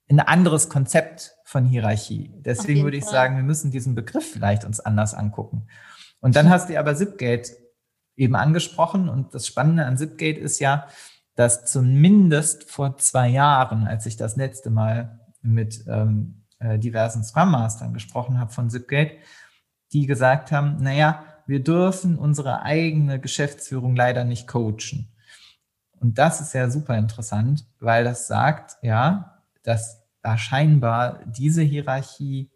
[0.08, 2.32] ein anderes Konzept von Hierarchie.
[2.36, 3.12] Deswegen würde ich Fall.
[3.12, 5.66] sagen, wir müssen diesen Begriff vielleicht uns anders angucken.
[6.20, 7.52] Und dann hast du aber Zipgate
[8.16, 9.08] eben angesprochen.
[9.08, 10.86] Und das Spannende an Zipgate ist ja,
[11.34, 17.50] dass zumindest vor zwei Jahren, als ich das letzte Mal mit ähm, äh, diversen Scrum
[17.50, 19.18] Mastern gesprochen habe von Zipgate,
[19.92, 25.12] die gesagt haben, naja, wir dürfen unsere eigene Geschäftsführung leider nicht coachen.
[26.00, 29.33] Und das ist ja super interessant, weil das sagt, ja,
[29.64, 32.50] dass da scheinbar diese Hierarchie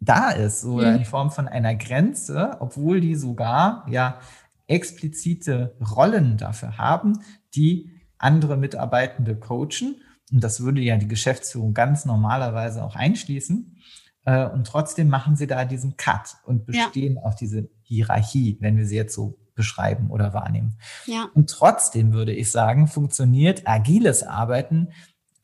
[0.00, 0.96] da ist, so mhm.
[0.96, 4.20] in Form von einer Grenze, obwohl die sogar ja
[4.66, 7.20] explizite Rollen dafür haben,
[7.54, 10.02] die andere Mitarbeitende coachen.
[10.30, 13.78] Und das würde ja die Geschäftsführung ganz normalerweise auch einschließen.
[14.24, 17.22] Äh, und trotzdem machen sie da diesen Cut und bestehen ja.
[17.22, 20.78] auf diese Hierarchie, wenn wir sie jetzt so beschreiben oder wahrnehmen.
[21.06, 21.28] Ja.
[21.34, 24.88] Und trotzdem würde ich sagen, funktioniert agiles Arbeiten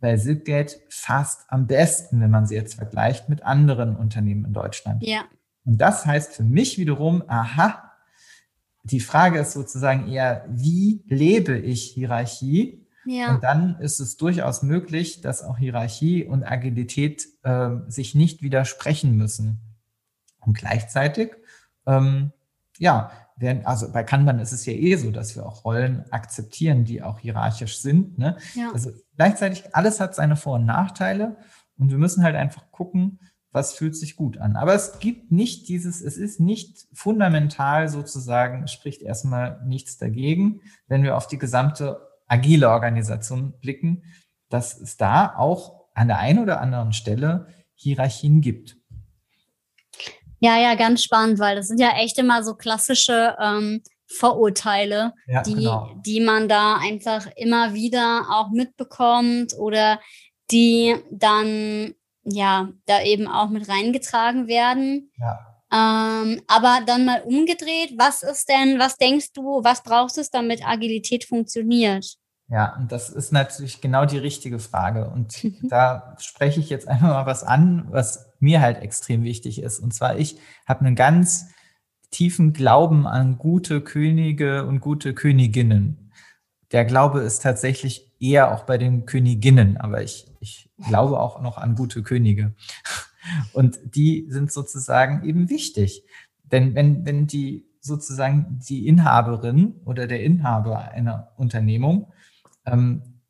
[0.04, 5.02] bei Zipgate fast am besten, wenn man sie jetzt vergleicht mit anderen Unternehmen in Deutschland.
[5.02, 5.24] Ja.
[5.64, 7.90] Und das heißt für mich wiederum, aha,
[8.82, 12.86] die Frage ist sozusagen eher, wie lebe ich Hierarchie?
[13.06, 13.34] Ja.
[13.34, 19.16] Und dann ist es durchaus möglich, dass auch Hierarchie und Agilität äh, sich nicht widersprechen
[19.16, 19.60] müssen.
[20.40, 21.32] Und gleichzeitig,
[21.86, 22.32] ähm,
[22.76, 26.84] ja, werden, also bei Kanban ist es ja eh so, dass wir auch Rollen akzeptieren,
[26.84, 28.18] die auch hierarchisch sind.
[28.18, 28.36] Ne?
[28.54, 28.70] Ja.
[28.72, 31.36] Also gleichzeitig, alles hat seine Vor- und Nachteile
[31.76, 33.18] und wir müssen halt einfach gucken,
[33.50, 34.56] was fühlt sich gut an.
[34.56, 41.04] Aber es gibt nicht dieses, es ist nicht fundamental sozusagen, spricht erstmal nichts dagegen, wenn
[41.04, 44.02] wir auf die gesamte agile Organisation blicken,
[44.48, 48.76] dass es da auch an der einen oder anderen Stelle Hierarchien gibt.
[50.44, 55.42] Ja, ja, ganz spannend, weil das sind ja echt immer so klassische ähm, Vorurteile, ja,
[55.42, 55.90] die, genau.
[56.04, 59.98] die man da einfach immer wieder auch mitbekommt oder
[60.50, 65.10] die dann ja, da eben auch mit reingetragen werden.
[65.18, 65.38] Ja.
[65.72, 70.66] Ähm, aber dann mal umgedreht, was ist denn, was denkst du, was brauchst du, damit
[70.66, 72.16] Agilität funktioniert?
[72.48, 75.08] Ja, und das ist natürlich genau die richtige Frage.
[75.08, 79.78] Und da spreche ich jetzt einfach mal was an, was mir halt extrem wichtig ist.
[79.78, 81.48] Und zwar, ich habe einen ganz
[82.10, 86.12] tiefen Glauben an gute Könige und gute Königinnen.
[86.70, 91.58] Der Glaube ist tatsächlich eher auch bei den Königinnen, aber ich, ich glaube auch noch
[91.58, 92.54] an gute Könige.
[93.52, 96.04] Und die sind sozusagen eben wichtig.
[96.42, 102.12] Denn wenn, wenn die sozusagen die Inhaberin oder der Inhaber einer Unternehmung
[102.66, 103.20] ähm,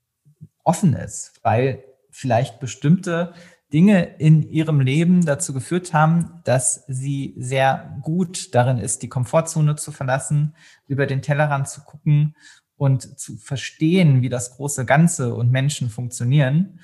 [0.62, 3.34] offen ist, weil vielleicht bestimmte
[3.72, 9.76] Dinge in ihrem Leben dazu geführt haben, dass sie sehr gut darin ist, die Komfortzone
[9.76, 10.54] zu verlassen,
[10.86, 12.36] über den Tellerrand zu gucken
[12.76, 16.80] und zu verstehen, wie das große Ganze und Menschen funktionieren,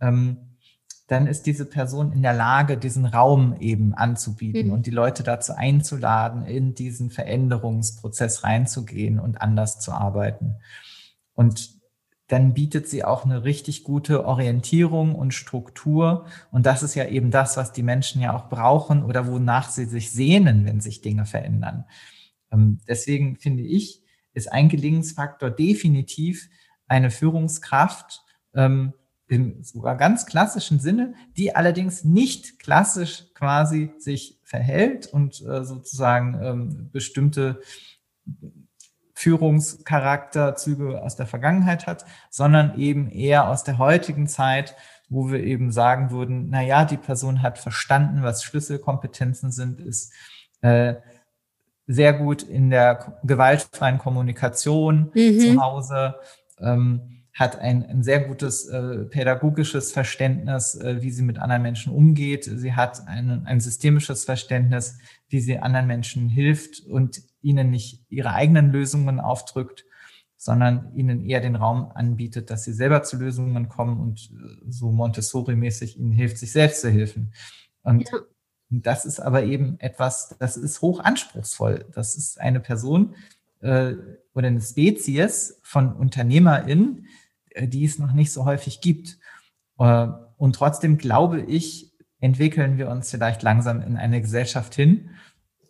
[0.00, 0.48] ähm,
[1.08, 4.74] dann ist diese Person in der Lage, diesen Raum eben anzubieten mhm.
[4.74, 10.56] und die Leute dazu einzuladen, in diesen Veränderungsprozess reinzugehen und anders zu arbeiten.
[11.32, 11.77] Und
[12.28, 16.26] dann bietet sie auch eine richtig gute Orientierung und Struktur.
[16.50, 19.86] Und das ist ja eben das, was die Menschen ja auch brauchen oder wonach sie
[19.86, 21.86] sich sehnen, wenn sich Dinge verändern.
[22.52, 24.02] Ähm, deswegen finde ich,
[24.34, 26.48] ist ein Gelingensfaktor definitiv
[26.86, 28.22] eine Führungskraft,
[28.54, 28.92] ähm,
[29.26, 36.38] im sogar ganz klassischen Sinne, die allerdings nicht klassisch quasi sich verhält und äh, sozusagen
[36.42, 37.60] ähm, bestimmte
[39.18, 44.76] Führungscharakterzüge aus der Vergangenheit hat, sondern eben eher aus der heutigen Zeit,
[45.08, 50.12] wo wir eben sagen würden, na ja, die Person hat verstanden, was Schlüsselkompetenzen sind, ist
[50.60, 50.94] äh,
[51.88, 55.40] sehr gut in der gewaltfreien Kommunikation mhm.
[55.40, 56.14] zu Hause,
[56.60, 61.92] ähm, hat ein, ein sehr gutes äh, pädagogisches Verständnis, äh, wie sie mit anderen Menschen
[61.92, 62.44] umgeht.
[62.44, 68.32] Sie hat ein, ein systemisches Verständnis, wie sie anderen Menschen hilft und ihnen nicht ihre
[68.32, 69.84] eigenen Lösungen aufdrückt,
[70.36, 74.92] sondern ihnen eher den Raum anbietet, dass sie selber zu Lösungen kommen und äh, so
[74.92, 77.32] Montessori-mäßig ihnen hilft, sich selbst zu helfen.
[77.82, 78.18] Und ja.
[78.70, 81.86] das ist aber eben etwas, das ist hoch anspruchsvoll.
[81.92, 83.16] Das ist eine Person
[83.60, 83.94] äh,
[84.32, 87.06] oder eine Spezies von UnternehmerInnen,
[87.50, 89.18] äh, die es noch nicht so häufig gibt.
[89.78, 95.10] Äh, und trotzdem glaube ich, entwickeln wir uns vielleicht langsam in eine Gesellschaft hin,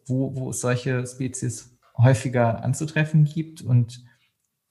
[0.08, 3.62] wo, wo es solche Spezies häufiger anzutreffen gibt.
[3.62, 4.04] Und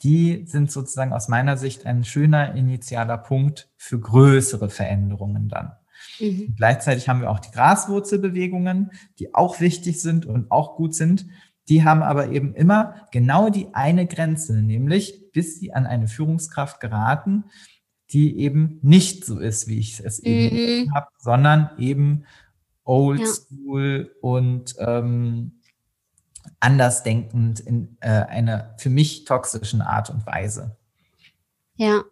[0.04, 5.74] die sind sozusagen aus meiner Sicht ein schöner initialer Punkt für größere Veränderungen dann.
[6.20, 6.54] Mhm.
[6.56, 11.26] Gleichzeitig haben wir auch die Graswurzelbewegungen, die auch wichtig sind und auch gut sind.
[11.70, 16.80] Die haben aber eben immer genau die eine Grenze, nämlich bis sie an eine Führungskraft
[16.80, 17.46] geraten,
[18.12, 20.96] die eben nicht so ist, wie ich es eben mhm.
[20.96, 22.26] habe, sondern eben
[22.88, 23.28] old ja.
[23.28, 25.62] school und ähm,
[26.60, 30.76] andersdenkend in äh, einer für mich toxischen Art und Weise.
[31.76, 32.04] Ja.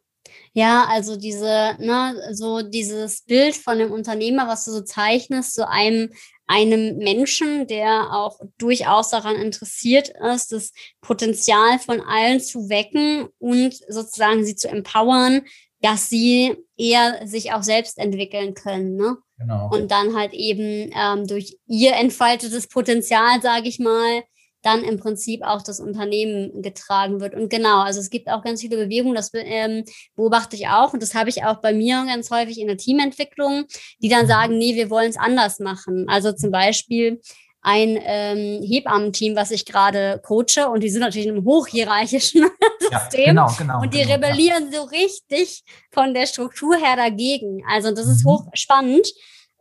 [0.54, 5.64] Ja, also diese, ne, so dieses Bild von dem Unternehmer, was du so zeichnest, so
[5.64, 6.12] einem
[6.48, 13.74] einem Menschen, der auch durchaus daran interessiert ist, das Potenzial von allen zu wecken und
[13.88, 15.42] sozusagen sie zu empowern,
[15.86, 18.96] dass sie eher sich auch selbst entwickeln können.
[18.96, 19.18] Ne?
[19.38, 19.70] Genau.
[19.72, 24.24] Und dann halt eben ähm, durch ihr entfaltetes Potenzial, sage ich mal,
[24.64, 27.36] dann im Prinzip auch das Unternehmen getragen wird.
[27.36, 29.84] Und genau, also es gibt auch ganz viele Bewegungen, das ähm,
[30.16, 33.66] beobachte ich auch und das habe ich auch bei mir ganz häufig in der Teamentwicklung,
[34.02, 34.30] die dann mhm.
[34.30, 36.08] sagen, nee, wir wollen es anders machen.
[36.10, 37.22] Also zum Beispiel
[37.66, 42.42] ein ähm, Hebammenteam, was ich gerade coache und die sind natürlich in einem hochhierarchischen
[42.92, 44.80] ja, System genau, genau, und die genau, rebellieren ja.
[44.80, 47.64] so richtig von der Struktur her dagegen.
[47.68, 48.30] Also das ist mhm.
[48.30, 49.08] hochspannend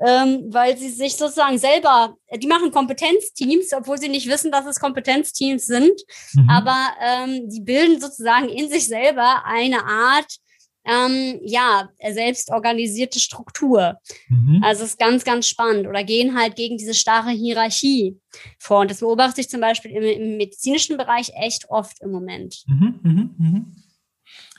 [0.01, 4.81] ähm, weil sie sich sozusagen selber, die machen Kompetenzteams, obwohl sie nicht wissen, dass es
[4.81, 6.01] Kompetenzteams sind,
[6.35, 6.51] mhm.
[6.51, 10.39] aber ähm, die bilden sozusagen in sich selber eine Art,
[10.85, 13.99] ähm, ja, selbst organisierte Struktur.
[14.29, 14.63] Mhm.
[14.63, 15.87] Also ist ganz, ganz spannend.
[15.87, 18.19] Oder gehen halt gegen diese starre Hierarchie
[18.59, 18.81] vor.
[18.81, 22.65] Und das beobachte ich zum Beispiel im, im medizinischen Bereich echt oft im Moment.
[22.67, 23.61] Mhm, mh, mh.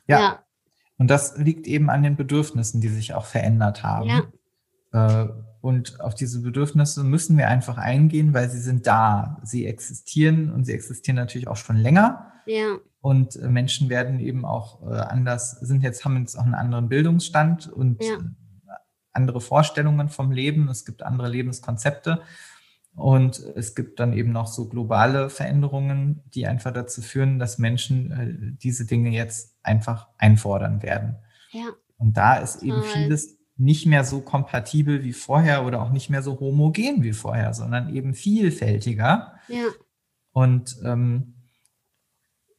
[0.08, 0.20] Ja.
[0.20, 0.40] ja.
[0.98, 4.10] Und das liegt eben an den Bedürfnissen, die sich auch verändert haben.
[4.94, 5.24] Ja.
[5.24, 5.30] Äh,
[5.62, 9.42] und auf diese Bedürfnisse müssen wir einfach eingehen, weil sie sind da.
[9.44, 12.32] Sie existieren und sie existieren natürlich auch schon länger.
[12.46, 12.78] Ja.
[13.02, 16.90] Und äh, Menschen werden eben auch äh, anders, sind jetzt, haben jetzt auch einen anderen
[16.90, 18.18] Bildungsstand und ja.
[19.12, 20.70] andere Vorstellungen vom Leben.
[20.70, 22.22] Es gibt andere Lebenskonzepte.
[22.96, 28.58] Und es gibt dann eben noch so globale Veränderungen, die einfach dazu führen, dass Menschen
[28.64, 31.18] diese Dinge jetzt einfach einfordern werden.
[31.52, 31.72] Ja.
[31.98, 36.22] Und da ist eben vieles nicht mehr so kompatibel wie vorher oder auch nicht mehr
[36.22, 39.34] so homogen wie vorher, sondern eben vielfältiger.
[39.48, 39.68] Ja.
[40.32, 41.35] Und ähm,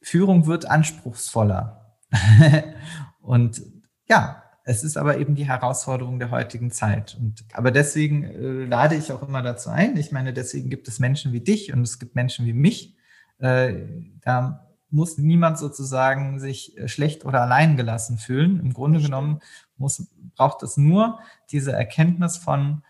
[0.07, 1.97] Führung wird anspruchsvoller.
[3.21, 3.61] und
[4.07, 7.17] ja, es ist aber eben die Herausforderung der heutigen Zeit.
[7.19, 9.97] Und aber deswegen äh, lade ich auch immer dazu ein.
[9.97, 12.95] Ich meine, deswegen gibt es Menschen wie dich und es gibt Menschen wie mich.
[13.39, 13.83] Äh,
[14.21, 18.61] da muss niemand sozusagen sich schlecht oder allein gelassen fühlen.
[18.61, 19.41] Im Grunde genommen
[19.75, 21.19] muss, braucht es nur
[21.51, 22.83] diese Erkenntnis von,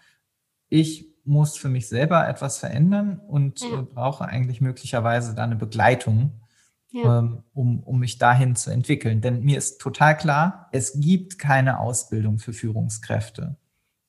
[0.70, 3.82] ich muss für mich selber etwas verändern und ja.
[3.82, 6.40] Brauche eigentlich möglicherweise da eine Begleitung,
[6.92, 7.20] ja.
[7.20, 9.22] ähm, um, um mich dahin zu entwickeln.
[9.22, 13.58] Denn mir ist total klar, es gibt keine Ausbildung für Führungskräfte.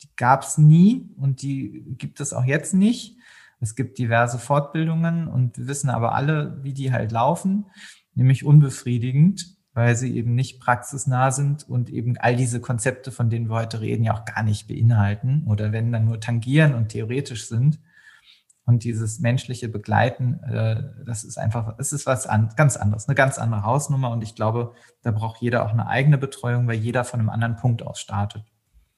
[0.03, 3.17] Die gab es nie und die gibt es auch jetzt nicht.
[3.61, 7.67] Es gibt diverse Fortbildungen und wir wissen aber alle, wie die halt laufen,
[8.15, 13.49] nämlich unbefriedigend, weil sie eben nicht praxisnah sind und eben all diese Konzepte, von denen
[13.49, 17.49] wir heute reden, ja auch gar nicht beinhalten oder wenn dann nur tangieren und theoretisch
[17.49, 17.81] sind.
[18.69, 23.15] Und dieses menschliche Begleiten, äh, das ist einfach, es ist was an, ganz anderes, eine
[23.15, 24.11] ganz andere Hausnummer.
[24.11, 27.57] Und ich glaube, da braucht jeder auch eine eigene Betreuung, weil jeder von einem anderen
[27.57, 28.45] Punkt aus startet.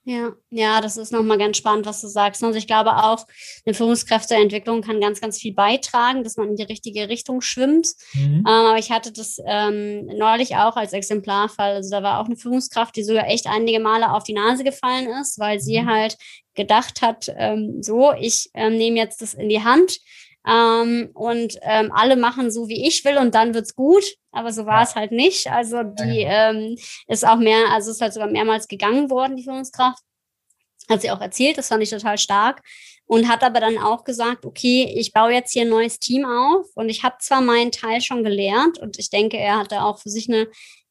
[0.05, 2.43] Ja, ja, das ist nochmal ganz spannend, was du sagst.
[2.43, 3.27] Also ich glaube auch,
[3.66, 7.89] eine Führungskräfteentwicklung kann ganz, ganz viel beitragen, dass man in die richtige Richtung schwimmt.
[8.14, 8.39] Mhm.
[8.39, 11.74] Ähm, aber ich hatte das ähm, neulich auch als Exemplarfall.
[11.74, 15.07] Also da war auch eine Führungskraft, die sogar echt einige Male auf die Nase gefallen
[15.20, 15.91] ist, weil sie mhm.
[15.91, 16.16] halt
[16.55, 19.99] gedacht hat, ähm, so, ich ähm, nehme jetzt das in die Hand
[20.47, 24.05] ähm, und ähm, alle machen so, wie ich will und dann wird's gut.
[24.32, 25.51] Aber so war es halt nicht.
[25.51, 26.76] Also die ähm,
[27.09, 30.03] ist auch mehr, also ist halt sogar mehrmals gegangen worden, die Führungskraft.
[30.88, 32.62] Hat sie auch erzählt, das fand ich total stark.
[33.07, 36.66] Und hat aber dann auch gesagt, okay, ich baue jetzt hier ein neues Team auf
[36.76, 40.11] und ich habe zwar meinen Teil schon gelernt und ich denke, er hatte auch für
[40.11, 40.47] sich eine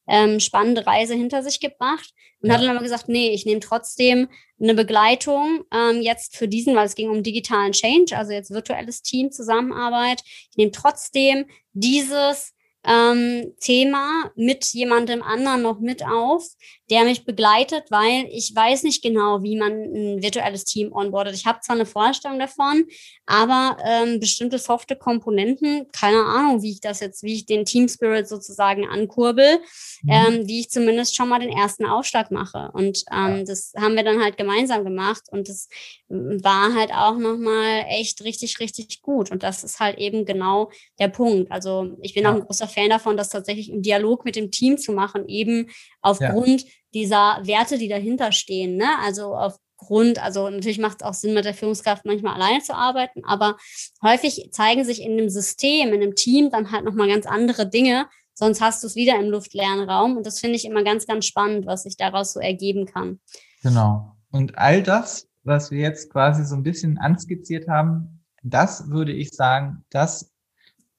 [0.10, 2.55] ähm, spannende Reise hinter sich gebracht und ja.
[2.55, 4.28] hat dann aber gesagt, nee, ich nehme trotzdem
[4.60, 9.01] eine Begleitung ähm, jetzt für diesen, weil es ging um digitalen Change, also jetzt virtuelles
[9.01, 10.22] Team, Zusammenarbeit.
[10.26, 12.53] Ich nehme trotzdem dieses
[12.84, 16.45] ähm, Thema mit jemandem anderen noch mit auf,
[16.90, 21.36] der mich begleitet, weil ich weiß nicht genau, wie man ein virtuelles Team onboardet.
[21.36, 22.86] Ich habe zwar eine Vorstellung davon,
[23.26, 27.88] aber ähm, bestimmte softe Komponenten, keine Ahnung, wie ich das jetzt, wie ich den Team
[27.88, 29.60] Spirit sozusagen ankurbel,
[30.02, 30.10] mhm.
[30.10, 32.72] ähm, wie ich zumindest schon mal den ersten Aufschlag mache.
[32.74, 33.44] Und ähm, ja.
[33.44, 35.70] das haben wir dann halt gemeinsam gemacht und das
[36.08, 39.30] war halt auch nochmal echt richtig, richtig gut.
[39.30, 41.52] Und das ist halt eben genau der Punkt.
[41.52, 42.32] Also ich bin ja.
[42.32, 45.70] auch ein großer Fan davon, das tatsächlich im Dialog mit dem Team zu machen, eben
[46.02, 46.70] aufgrund ja.
[46.94, 48.78] Dieser Werte, die dahinter stehen.
[48.78, 48.88] Ne?
[49.04, 53.24] Also aufgrund, also natürlich macht es auch Sinn, mit der Führungskraft manchmal alleine zu arbeiten,
[53.26, 53.58] aber
[54.04, 58.08] häufig zeigen sich in dem System, in dem Team dann halt nochmal ganz andere Dinge.
[58.34, 60.16] Sonst hast du es wieder im luftleeren Raum.
[60.16, 63.20] Und das finde ich immer ganz, ganz spannend, was sich daraus so ergeben kann.
[63.62, 64.16] Genau.
[64.32, 69.32] Und all das, was wir jetzt quasi so ein bisschen anskizziert haben, das würde ich
[69.32, 70.32] sagen, das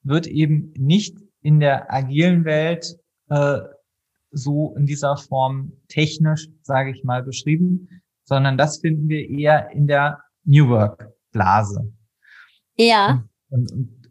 [0.03, 2.97] wird eben nicht in der agilen Welt
[3.29, 3.61] äh,
[4.31, 9.87] so in dieser Form technisch, sage ich mal, beschrieben, sondern das finden wir eher in
[9.87, 11.93] der New Work Blase.
[12.77, 13.23] Ja.
[13.49, 14.01] Und, und,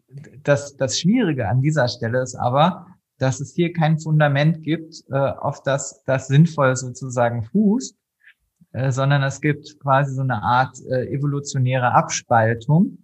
[0.43, 2.87] das, das Schwierige an dieser Stelle ist aber,
[3.18, 7.95] dass es hier kein Fundament gibt, äh, auf das das sinnvoll sozusagen fußt,
[8.73, 12.99] äh, sondern es gibt quasi so eine Art äh, evolutionäre Abspaltung,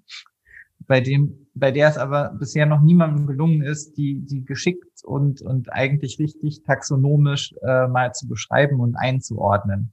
[0.81, 5.41] bei dem, bei der es aber bisher noch niemandem gelungen ist, die, die geschickt und,
[5.41, 9.93] und eigentlich richtig taxonomisch äh, mal zu beschreiben und einzuordnen.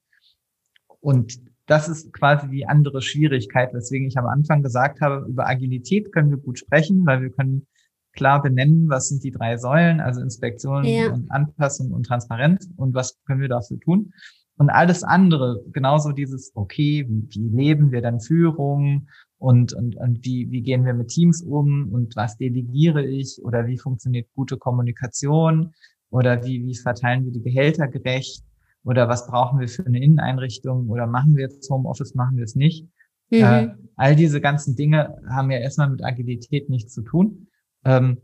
[0.99, 6.11] Und das ist quasi die andere Schwierigkeit, weswegen ich am Anfang gesagt habe, über Agilität
[6.11, 7.65] können wir gut sprechen, weil wir können
[8.11, 11.11] klar benennen, was sind die drei Säulen, also Inspektion ja.
[11.11, 14.11] und Anpassung und Transparenz und was können wir dafür tun.
[14.57, 19.07] Und alles andere, genauso dieses, okay, wie, wie leben wir dann Führung
[19.43, 23.67] und, und, und wie, wie gehen wir mit Teams um und was delegiere ich oder
[23.67, 25.73] wie funktioniert gute Kommunikation
[26.09, 28.45] oder wie, wie verteilen wir die Gehälter gerecht
[28.85, 32.55] oder was brauchen wir für eine Inneneinrichtung oder machen wir jetzt Homeoffice, machen wir es
[32.55, 32.87] nicht.
[33.31, 33.39] Mhm.
[33.41, 33.67] Äh,
[33.97, 37.47] all diese ganzen Dinge haben ja erstmal mit Agilität nichts zu tun.
[37.83, 38.19] Ähm,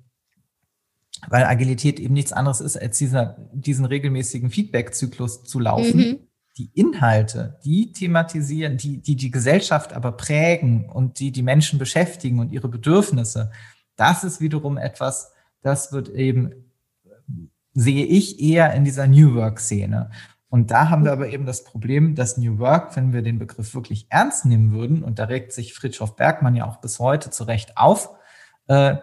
[1.28, 5.98] weil Agilität eben nichts anderes ist, als dieser, diesen regelmäßigen Feedback-Zyklus zu laufen.
[5.98, 6.20] Mhm.
[6.60, 12.40] Die Inhalte, die thematisieren, die, die die Gesellschaft aber prägen und die die Menschen beschäftigen
[12.40, 13.50] und ihre Bedürfnisse,
[13.96, 15.32] das ist wiederum etwas,
[15.62, 16.72] das wird eben,
[17.74, 20.12] sehe ich eher in dieser New Work-Szene.
[20.50, 23.74] Und da haben wir aber eben das Problem, dass New Work, wenn wir den Begriff
[23.74, 27.46] wirklich ernst nehmen würden, und da regt sich Fritjof Bergmann ja auch bis heute zu
[27.46, 28.10] Recht auf,
[28.68, 28.98] äh,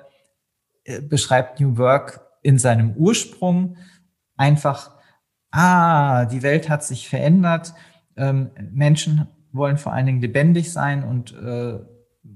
[0.85, 3.79] äh, beschreibt New Work in seinem Ursprung
[4.37, 4.96] einfach,
[5.57, 7.75] ah, die Welt hat sich verändert,
[8.17, 11.79] ähm, Menschen wollen vor allen Dingen lebendig sein und äh,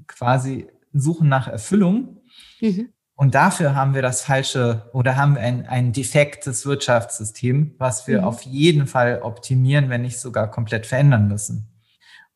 [0.07, 2.21] quasi suchen nach Erfüllung.
[2.61, 2.89] Mhm.
[3.15, 8.23] Und dafür haben wir das falsche oder haben wir ein, ein defektes Wirtschaftssystem, was wir
[8.23, 8.25] mhm.
[8.25, 11.69] auf jeden Fall optimieren, wenn nicht sogar komplett verändern müssen.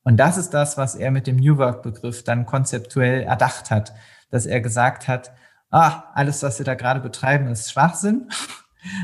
[0.03, 3.95] Und das ist das, was er mit dem New Work-Begriff dann konzeptuell erdacht hat,
[4.31, 5.33] dass er gesagt hat,
[5.71, 8.29] ah, alles, was wir da gerade betreiben, ist Schwachsinn.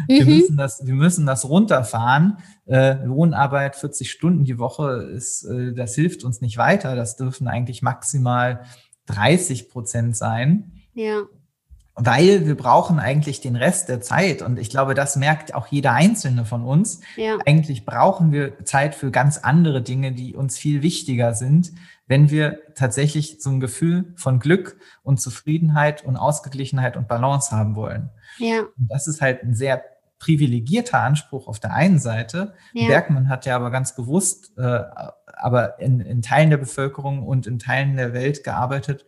[0.07, 0.37] Wir, mhm.
[0.37, 2.39] müssen das, wir müssen das runterfahren.
[2.67, 6.97] Äh, Lohnarbeit 40 Stunden die Woche ist, äh, das hilft uns nicht weiter.
[6.97, 8.65] Das dürfen eigentlich maximal
[9.07, 10.73] 30 Prozent sein.
[10.95, 11.23] Ja.
[12.03, 14.43] Weil wir brauchen eigentlich den Rest der Zeit.
[14.43, 17.01] Und ich glaube, das merkt auch jeder Einzelne von uns.
[17.17, 17.37] Ja.
[17.45, 21.73] Eigentlich brauchen wir Zeit für ganz andere Dinge, die uns viel wichtiger sind
[22.11, 27.77] wenn wir tatsächlich so ein Gefühl von Glück und Zufriedenheit und Ausgeglichenheit und Balance haben
[27.77, 28.11] wollen.
[28.39, 28.63] Ja.
[28.63, 29.85] Und das ist halt ein sehr
[30.19, 32.55] privilegierter Anspruch auf der einen Seite.
[32.73, 32.89] Ja.
[32.89, 34.81] Bergmann hat ja aber ganz bewusst, äh,
[35.27, 39.07] aber in, in Teilen der Bevölkerung und in Teilen der Welt gearbeitet,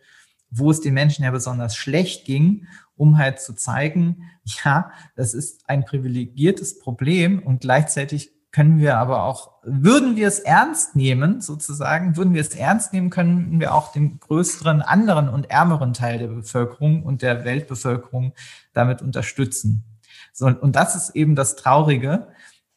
[0.49, 4.29] wo es den Menschen ja besonders schlecht ging, um halt zu zeigen,
[4.63, 10.39] ja, das ist ein privilegiertes Problem und gleichzeitig können wir aber auch, würden wir es
[10.39, 15.49] ernst nehmen, sozusagen, würden wir es ernst nehmen, können wir auch den größeren, anderen und
[15.49, 18.33] ärmeren Teil der Bevölkerung und der Weltbevölkerung
[18.71, 19.83] damit unterstützen.
[20.33, 22.27] So, und das ist eben das Traurige.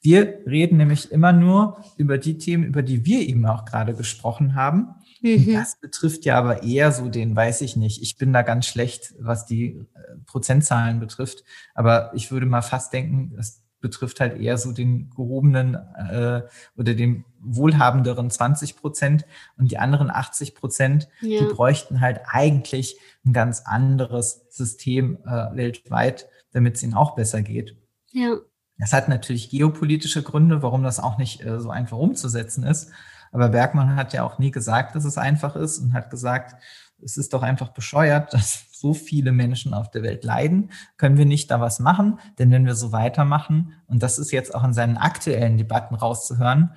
[0.00, 4.54] Wir reden nämlich immer nur über die Themen, über die wir eben auch gerade gesprochen
[4.54, 4.94] haben.
[5.26, 5.54] Mhm.
[5.54, 8.00] Das betrifft ja aber eher so den, weiß ich nicht.
[8.00, 11.42] Ich bin da ganz schlecht, was die äh, Prozentzahlen betrifft.
[11.74, 16.42] Aber ich würde mal fast denken, das betrifft halt eher so den gehobenen äh,
[16.76, 19.26] oder den wohlhabenderen 20 Prozent
[19.58, 21.40] und die anderen 80 Prozent, ja.
[21.40, 27.42] die bräuchten halt eigentlich ein ganz anderes System äh, weltweit, damit es ihnen auch besser
[27.42, 27.76] geht.
[28.12, 28.36] Ja.
[28.78, 32.90] Das hat natürlich geopolitische Gründe, warum das auch nicht äh, so einfach umzusetzen ist.
[33.36, 36.54] Aber Bergmann hat ja auch nie gesagt, dass es einfach ist und hat gesagt,
[37.02, 40.70] es ist doch einfach bescheuert, dass so viele Menschen auf der Welt leiden.
[40.96, 42.18] Können wir nicht da was machen?
[42.38, 46.72] Denn wenn wir so weitermachen, und das ist jetzt auch in seinen aktuellen Debatten rauszuhören,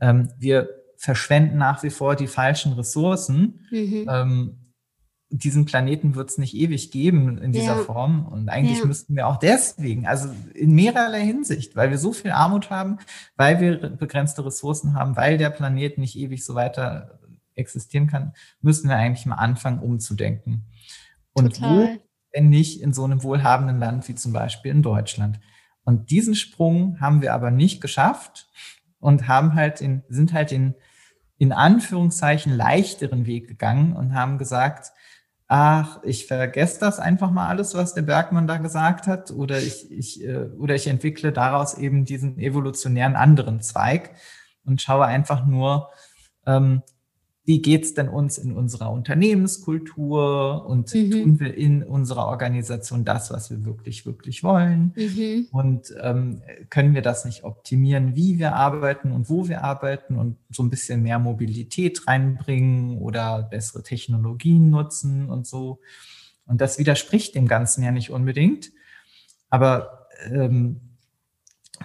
[0.00, 3.66] ähm, wir verschwenden nach wie vor die falschen Ressourcen.
[3.70, 4.06] Mhm.
[4.08, 4.56] Ähm,
[5.30, 7.84] diesen Planeten wird es nicht ewig geben in dieser ja.
[7.84, 8.26] Form.
[8.26, 8.86] Und eigentlich ja.
[8.86, 12.98] müssten wir auch deswegen, also in mehrerlei Hinsicht, weil wir so viel Armut haben,
[13.36, 17.20] weil wir begrenzte Ressourcen haben, weil der Planet nicht ewig so weiter
[17.54, 20.66] existieren kann, müssen wir eigentlich mal anfangen, umzudenken.
[21.32, 21.70] Und Total.
[21.70, 21.98] wo,
[22.32, 25.40] wenn nicht in so einem wohlhabenden Land wie zum Beispiel in Deutschland.
[25.84, 28.48] Und diesen Sprung haben wir aber nicht geschafft
[29.00, 30.74] und haben halt in, sind halt in,
[31.36, 34.92] in Anführungszeichen leichteren Weg gegangen und haben gesagt,
[35.48, 39.90] ach, ich vergesse das einfach mal alles, was der Bergmann da gesagt hat, oder ich,
[39.90, 44.10] ich, äh, oder ich entwickle daraus eben diesen evolutionären anderen Zweig
[44.64, 45.88] und schaue einfach nur,
[46.46, 46.82] ähm,
[47.48, 51.10] wie geht's denn uns in unserer Unternehmenskultur und mhm.
[51.10, 54.92] tun wir in unserer Organisation das, was wir wirklich, wirklich wollen?
[54.94, 55.48] Mhm.
[55.50, 60.36] Und ähm, können wir das nicht optimieren, wie wir arbeiten und wo wir arbeiten und
[60.50, 65.80] so ein bisschen mehr Mobilität reinbringen oder bessere Technologien nutzen und so?
[66.44, 68.72] Und das widerspricht dem Ganzen ja nicht unbedingt.
[69.48, 70.87] Aber ähm,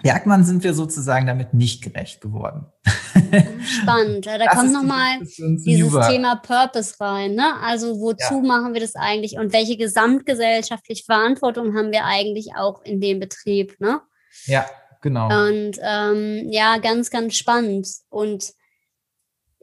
[0.02, 2.66] Bergmann sind wir sozusagen damit nicht gerecht geworden.
[3.64, 4.26] Spannend.
[4.26, 6.08] Da das kommt nochmal dieses Über.
[6.08, 7.34] Thema Purpose rein.
[7.34, 7.54] Ne?
[7.62, 8.40] Also wozu ja.
[8.42, 13.80] machen wir das eigentlich und welche gesamtgesellschaftliche Verantwortung haben wir eigentlich auch in dem Betrieb?
[13.80, 14.00] Ne?
[14.44, 14.66] Ja,
[15.00, 15.26] genau.
[15.26, 17.88] Und ähm, ja, ganz, ganz spannend.
[18.10, 18.52] Und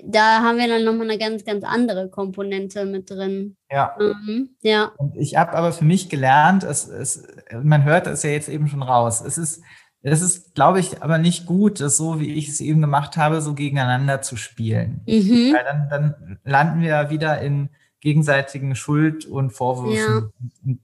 [0.04, 3.58] da haben wir dann nochmal eine ganz, ganz andere Komponente mit drin.
[3.70, 3.96] Ja.
[4.00, 4.92] Mhm, ja.
[4.98, 7.28] Und ich habe aber für mich gelernt, es, es,
[7.64, 9.62] man hört es ja jetzt eben schon raus, es ist
[10.04, 13.42] es ist, glaube ich, aber nicht gut, das so, wie ich es eben gemacht habe,
[13.42, 15.02] so gegeneinander zu spielen.
[15.08, 15.54] Mhm.
[15.54, 20.32] Weil dann, dann landen wir wieder in gegenseitigen Schuld und Vorwürfen.
[20.64, 20.78] Ja.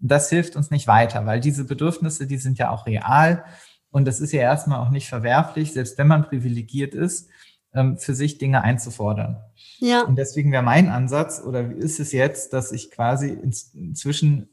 [0.00, 3.44] Und das hilft uns nicht weiter, weil diese Bedürfnisse, die sind ja auch real.
[3.90, 7.30] Und das ist ja erstmal auch nicht verwerflich, selbst wenn man privilegiert ist,
[7.72, 9.40] ähm, für sich Dinge einzufordern.
[9.78, 10.02] Ja.
[10.02, 14.48] Und deswegen wäre mein Ansatz, oder wie ist es jetzt, dass ich quasi inzwischen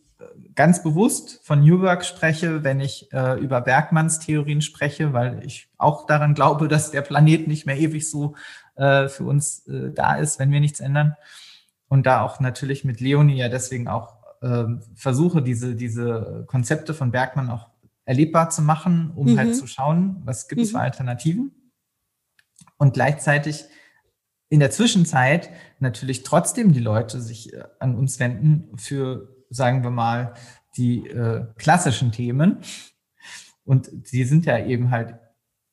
[0.56, 5.70] ganz bewusst von New Work spreche, wenn ich äh, über Bergmanns Theorien spreche, weil ich
[5.78, 8.36] auch daran glaube, dass der Planet nicht mehr ewig so
[8.76, 11.16] äh, für uns äh, da ist, wenn wir nichts ändern.
[11.88, 14.66] Und da auch natürlich mit Leonie ja deswegen auch äh,
[14.96, 17.70] versuche, diese, diese Konzepte von Bergmann auch
[18.06, 19.40] erlebbar zu machen, um halt mhm.
[19.40, 20.78] halt zu schauen, was gibt es mhm.
[20.78, 21.52] für Alternativen.
[22.78, 23.66] Und gleichzeitig
[24.50, 25.50] in der Zwischenzeit
[25.80, 30.34] natürlich trotzdem die Leute sich äh, an uns wenden für sagen wir mal,
[30.78, 32.58] die äh, klassischen Themen.
[33.64, 35.16] Und die sind ja eben halt,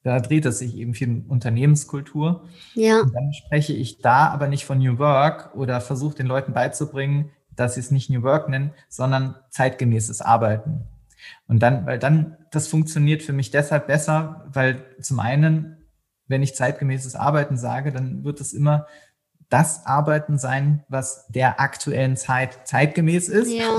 [0.02, 2.44] da dreht es sich eben viel um Unternehmenskultur.
[2.74, 3.00] Ja.
[3.00, 7.30] Und dann spreche ich da aber nicht von New Work oder versuche den Leuten beizubringen,
[7.54, 10.84] dass sie es nicht New Work nennen, sondern zeitgemäßes Arbeiten.
[11.46, 15.76] Und dann, weil dann, das funktioniert für mich deshalb besser, weil zum einen,
[16.26, 18.86] wenn ich zeitgemäßes Arbeiten sage, dann wird es immer
[19.48, 23.50] das Arbeiten sein, was der aktuellen Zeit zeitgemäß ist.
[23.50, 23.76] Ja,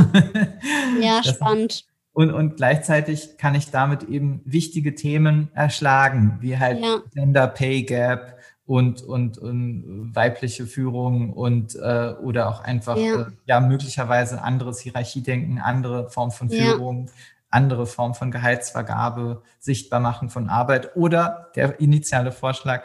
[1.01, 1.85] ja spannend.
[2.11, 6.97] Und, und gleichzeitig kann ich damit eben wichtige Themen erschlagen, wie halt ja.
[7.13, 13.21] Gender Pay Gap und, und, und weibliche Führung und äh, oder auch einfach ja.
[13.21, 17.13] Äh, ja möglicherweise anderes Hierarchiedenken, andere Form von Führung, ja.
[17.49, 22.83] andere Form von Gehaltsvergabe, sichtbar machen von Arbeit oder der initiale Vorschlag,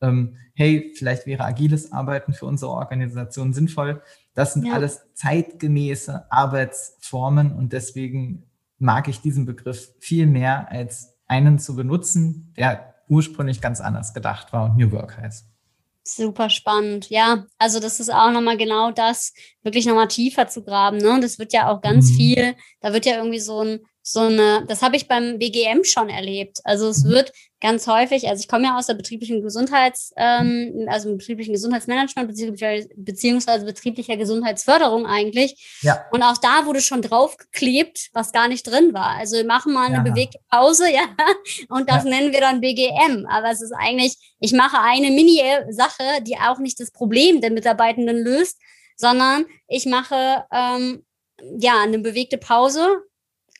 [0.00, 4.02] ähm, hey, vielleicht wäre agiles Arbeiten für unsere Organisation sinnvoll.
[4.34, 4.74] Das sind ja.
[4.74, 8.44] alles zeitgemäße Arbeitsformen und deswegen
[8.78, 14.52] mag ich diesen Begriff viel mehr als einen zu benutzen, der ursprünglich ganz anders gedacht
[14.52, 15.46] war und New Work heißt.
[16.04, 17.10] Super spannend.
[17.10, 20.96] Ja, also das ist auch nochmal genau das, wirklich nochmal tiefer zu graben.
[20.98, 21.10] Ne?
[21.12, 22.14] Und das wird ja auch ganz mhm.
[22.14, 23.80] viel, da wird ja irgendwie so ein
[24.10, 26.60] so eine, das habe ich beim BGM schon erlebt.
[26.64, 27.10] Also es mhm.
[27.10, 32.28] wird ganz häufig, also ich komme ja aus der betrieblichen Gesundheits, ähm, also betrieblichen Gesundheitsmanagement
[32.96, 35.78] beziehungsweise betrieblicher Gesundheitsförderung eigentlich.
[35.82, 36.04] Ja.
[36.12, 39.16] Und auch da wurde schon draufgeklebt, was gar nicht drin war.
[39.18, 40.02] Also wir machen mal eine ja.
[40.02, 41.02] bewegte Pause, ja,
[41.68, 42.10] und das ja.
[42.10, 43.26] nennen wir dann BGM.
[43.28, 48.18] Aber es ist eigentlich, ich mache eine Mini-Sache, die auch nicht das Problem der Mitarbeitenden
[48.18, 48.58] löst,
[48.96, 51.04] sondern ich mache ähm,
[51.58, 53.02] ja eine bewegte Pause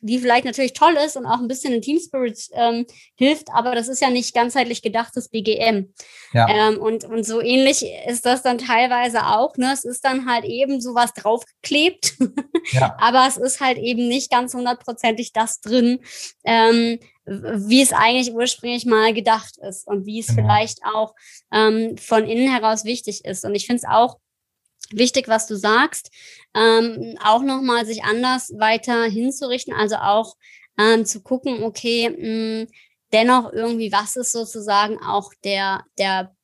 [0.00, 2.86] die vielleicht natürlich toll ist und auch ein bisschen in Team Spirit ähm,
[3.16, 5.92] hilft, aber das ist ja nicht ganzheitlich gedachtes BGM.
[6.32, 6.48] Ja.
[6.48, 9.56] Ähm, und, und so ähnlich ist das dann teilweise auch.
[9.56, 9.70] Ne?
[9.72, 12.14] Es ist dann halt eben sowas draufgeklebt,
[12.72, 12.96] ja.
[12.98, 16.00] aber es ist halt eben nicht ganz hundertprozentig das drin,
[16.44, 20.42] ähm, wie es eigentlich ursprünglich mal gedacht ist und wie es genau.
[20.42, 21.14] vielleicht auch
[21.52, 23.44] ähm, von innen heraus wichtig ist.
[23.44, 24.18] Und ich finde es auch
[24.92, 26.10] wichtig, was du sagst,
[26.54, 30.36] ähm, auch nochmal sich anders weiter hinzurichten, also auch
[30.78, 32.70] ähm, zu gucken, okay, mh,
[33.12, 36.34] dennoch irgendwie, was ist sozusagen auch der, der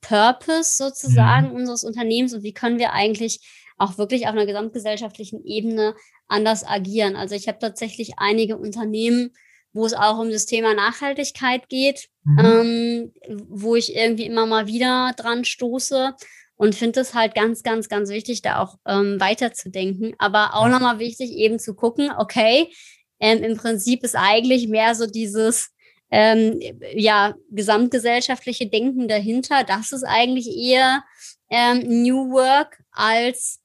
[0.00, 1.56] Purpose sozusagen mhm.
[1.56, 3.40] unseres Unternehmens und wie können wir eigentlich
[3.78, 5.94] auch wirklich auf einer gesamtgesellschaftlichen Ebene
[6.28, 7.16] anders agieren.
[7.16, 9.32] Also ich habe tatsächlich einige Unternehmen,
[9.72, 12.38] wo es auch um das Thema Nachhaltigkeit geht, mhm.
[12.38, 13.12] ähm,
[13.48, 16.14] wo ich irgendwie immer mal wieder dran stoße
[16.62, 20.14] und finde es halt ganz, ganz, ganz wichtig, da auch ähm, weiterzudenken.
[20.18, 22.72] Aber auch nochmal wichtig, eben zu gucken, okay,
[23.18, 25.72] ähm, im Prinzip ist eigentlich mehr so dieses
[26.12, 26.60] ähm,
[26.94, 29.64] ja, gesamtgesellschaftliche Denken dahinter.
[29.64, 31.02] Das ist eigentlich eher
[31.50, 33.58] ähm, New Work als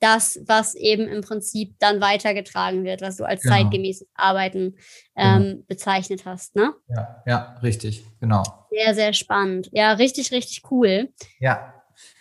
[0.00, 3.56] das, was eben im Prinzip dann weitergetragen wird, was du als genau.
[3.56, 4.76] zeitgemäßes Arbeiten
[5.14, 5.62] ähm, genau.
[5.66, 6.72] bezeichnet hast, ne?
[6.88, 8.44] Ja, ja, richtig, genau.
[8.70, 9.68] Sehr, sehr spannend.
[9.72, 11.12] Ja, richtig, richtig cool.
[11.38, 11.74] Ja,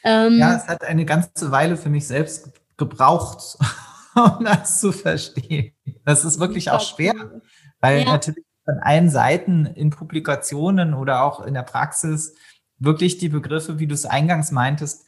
[0.03, 3.57] ähm, ja, es hat eine ganze Weile für mich selbst gebraucht,
[4.15, 5.73] um das zu verstehen.
[6.05, 7.41] Das ist wirklich auch schwer,
[7.79, 8.05] weil ja.
[8.05, 12.35] natürlich von allen Seiten in Publikationen oder auch in der Praxis
[12.79, 15.05] wirklich die Begriffe, wie du es eingangs meintest,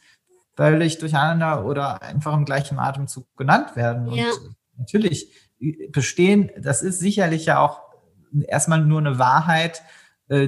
[0.56, 4.10] völlig durcheinander oder einfach im gleichen Atemzug genannt werden.
[4.12, 4.24] Ja.
[4.24, 5.30] Und natürlich
[5.90, 7.82] bestehen, das ist sicherlich ja auch
[8.48, 9.82] erstmal nur eine Wahrheit, äh,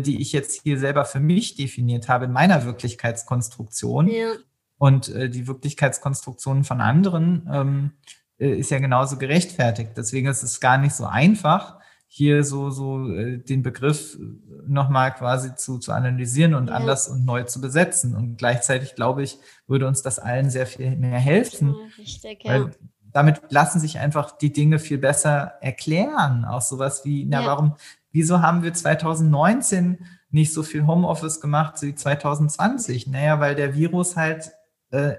[0.00, 4.08] die ich jetzt hier selber für mich definiert habe in meiner Wirklichkeitskonstruktion.
[4.08, 4.32] Ja.
[4.78, 7.90] Und äh, die Wirklichkeitskonstruktion von anderen ähm,
[8.38, 9.90] äh, ist ja genauso gerechtfertigt.
[9.96, 11.78] Deswegen ist es gar nicht so einfach,
[12.08, 14.18] hier so, so äh, den Begriff
[14.66, 16.74] nochmal quasi zu, zu analysieren und ja.
[16.74, 18.14] anders und neu zu besetzen.
[18.14, 21.74] Und gleichzeitig, glaube ich, würde uns das allen sehr viel mehr helfen.
[21.74, 22.70] Ja, richtig, ja.
[23.12, 26.44] Damit lassen sich einfach die Dinge viel besser erklären.
[26.44, 27.76] Auch sowas wie, na, warum,
[28.12, 33.06] wieso haben wir 2019 nicht so viel Homeoffice gemacht wie 2020?
[33.06, 34.52] Naja, weil der Virus halt
[34.90, 35.14] äh,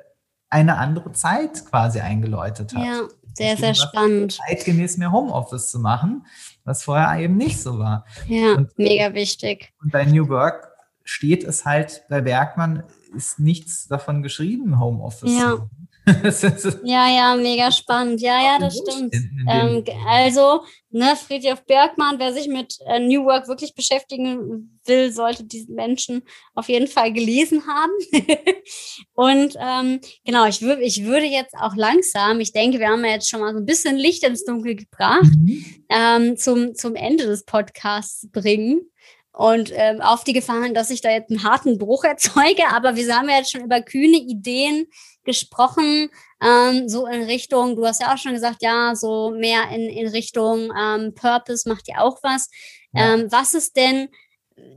[0.50, 2.86] eine andere Zeit quasi eingeläutet hat.
[2.86, 3.02] Ja,
[3.34, 4.40] sehr, sehr spannend.
[4.48, 6.26] Zeitgemäß mehr Homeoffice zu machen,
[6.64, 8.06] was vorher eben nicht so war.
[8.28, 9.74] Ja, und, mega wichtig.
[9.82, 10.72] Und bei New Work
[11.04, 12.84] steht es halt, bei Bergmann
[13.16, 15.38] ist nichts davon geschrieben, Homeoffice.
[15.38, 15.68] Ja.
[16.84, 18.20] ja, ja, mega spannend.
[18.22, 19.16] Ja, ja, das stimmt.
[19.48, 25.46] Ähm, also, ne, Friedrich Bergmann, wer sich mit äh, New Work wirklich beschäftigen will, sollte
[25.46, 26.24] diesen Menschen
[26.56, 27.92] auf jeden Fall gelesen haben.
[29.14, 33.12] und ähm, genau, ich, würde ich würde jetzt auch langsam, ich denke, wir haben ja
[33.12, 35.86] jetzt schon mal so ein bisschen Licht ins Dunkel gebracht, mhm.
[35.90, 38.82] ähm, zum, zum Ende des Podcasts bringen.
[39.36, 43.16] Und ähm, auf die Gefahr, dass ich da jetzt einen harten Bruch erzeuge, aber wir
[43.16, 44.86] haben ja jetzt schon über kühne Ideen
[45.24, 46.10] gesprochen,
[46.42, 50.08] ähm, so in Richtung, du hast ja auch schon gesagt, ja, so mehr in, in
[50.08, 52.50] Richtung ähm, Purpose macht ja auch was.
[52.94, 53.14] Ja.
[53.14, 54.10] Ähm, was ist denn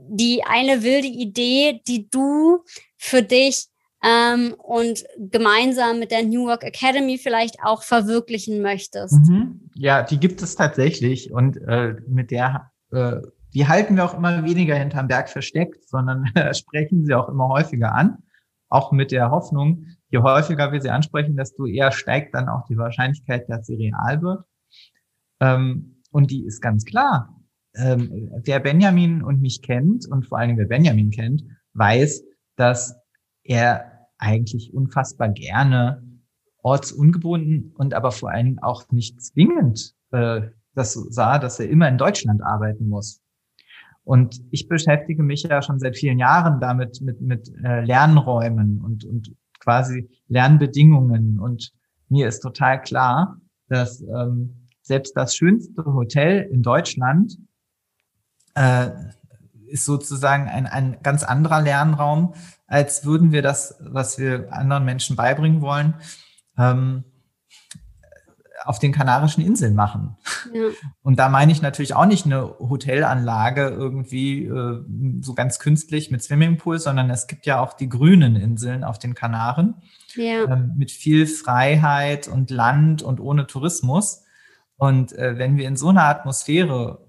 [0.09, 2.63] die eine wilde Idee, die du
[2.97, 3.67] für dich
[4.03, 9.29] ähm, und gemeinsam mit der New Work Academy vielleicht auch verwirklichen möchtest?
[9.29, 9.69] Mhm.
[9.75, 13.17] Ja, die gibt es tatsächlich und äh, mit der äh,
[13.53, 17.93] die halten wir auch immer weniger hinterm Berg versteckt, sondern sprechen sie auch immer häufiger
[17.93, 18.17] an.
[18.69, 22.77] Auch mit der Hoffnung, je häufiger wir sie ansprechen, desto eher steigt dann auch die
[22.77, 24.45] Wahrscheinlichkeit, dass sie real wird.
[25.39, 27.35] Ähm, und die ist ganz klar.
[27.75, 31.43] Ähm, wer Benjamin und mich kennt und vor allen Dingen wer Benjamin kennt,
[31.73, 32.23] weiß,
[32.55, 32.95] dass
[33.43, 36.03] er eigentlich unfassbar gerne
[36.63, 40.41] ortsungebunden und aber vor allen Dingen auch nicht zwingend äh,
[40.73, 43.21] das sah, dass er immer in Deutschland arbeiten muss.
[44.07, 49.03] Und ich beschäftige mich ja schon seit vielen Jahren damit, mit, mit äh, Lernräumen und,
[49.03, 51.41] und quasi Lernbedingungen.
[51.41, 51.73] Und
[52.07, 57.37] mir ist total klar, dass ähm, selbst das schönste Hotel in Deutschland
[58.55, 58.91] äh,
[59.67, 62.33] ist sozusagen ein, ein ganz anderer Lernraum,
[62.65, 65.95] als würden wir das, was wir anderen Menschen beibringen wollen,
[66.57, 67.03] ähm,
[68.67, 70.17] auf den Kanarischen Inseln machen.
[70.53, 70.63] Ja.
[71.01, 74.83] Und da meine ich natürlich auch nicht eine Hotelanlage irgendwie äh,
[75.21, 79.13] so ganz künstlich mit Swimmingpool, sondern es gibt ja auch die grünen Inseln auf den
[79.13, 79.75] Kanaren
[80.15, 80.43] ja.
[80.43, 84.25] äh, mit viel Freiheit und Land und ohne Tourismus.
[84.75, 86.99] Und äh, wenn wir in so einer Atmosphäre,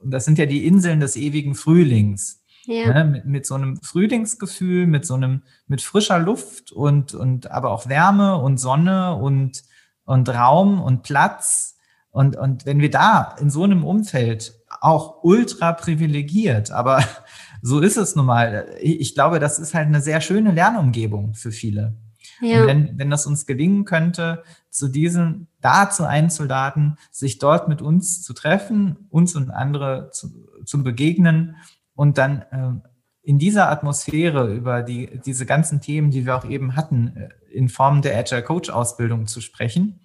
[0.00, 2.92] und das sind ja die Inseln des ewigen Frühlings, ja.
[2.92, 7.70] Ne, mit, mit so einem Frühlingsgefühl, mit so einem, mit frischer Luft und, und aber
[7.70, 9.64] auch Wärme und Sonne und
[10.04, 11.76] und Raum und Platz.
[12.10, 17.02] Und, und wenn wir da in so einem Umfeld auch ultra privilegiert, aber
[17.62, 18.66] so ist es nun mal.
[18.80, 21.96] Ich glaube, das ist halt eine sehr schöne Lernumgebung für viele.
[22.40, 22.62] Ja.
[22.62, 28.22] Und wenn, wenn das uns gelingen könnte, zu diesen dazu einzuladen, sich dort mit uns
[28.22, 30.28] zu treffen, uns und andere zu,
[30.64, 31.56] zu begegnen
[31.94, 32.88] und dann äh,
[33.22, 37.68] in dieser Atmosphäre über die, diese ganzen Themen, die wir auch eben hatten, äh, in
[37.68, 40.00] Form der Agile Coach Ausbildung zu sprechen,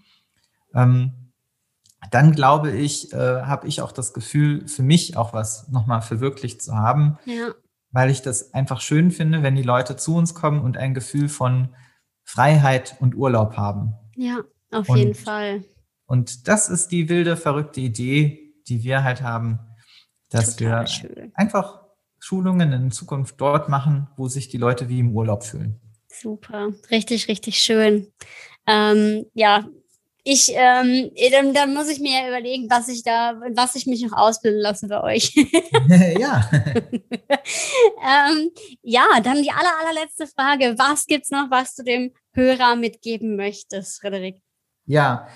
[0.73, 1.27] ähm,
[2.11, 6.61] dann glaube ich, äh, habe ich auch das Gefühl, für mich auch was nochmal verwirklicht
[6.61, 7.53] zu haben, ja.
[7.91, 11.27] weil ich das einfach schön finde, wenn die Leute zu uns kommen und ein Gefühl
[11.27, 11.75] von
[12.23, 13.95] Freiheit und Urlaub haben.
[14.15, 14.41] Ja,
[14.71, 15.63] auf und, jeden Fall.
[16.05, 19.59] Und das ist die wilde, verrückte Idee, die wir halt haben,
[20.29, 21.31] dass Total wir schön.
[21.35, 21.81] einfach
[22.19, 25.79] Schulungen in Zukunft dort machen, wo sich die Leute wie im Urlaub fühlen.
[26.21, 28.11] Super, richtig, richtig schön.
[28.65, 29.67] Ähm, ja,
[30.29, 34.17] ich, ähm, dann, dann muss ich mir überlegen, was ich da, was ich mich noch
[34.17, 35.33] ausbilden lasse bei euch.
[36.19, 36.49] ja.
[38.03, 38.49] ähm,
[38.81, 40.75] ja, dann die aller, allerletzte Frage.
[40.77, 44.41] Was gibt's noch, was du dem Hörer mitgeben möchtest, Frederik?
[44.85, 45.27] Ja,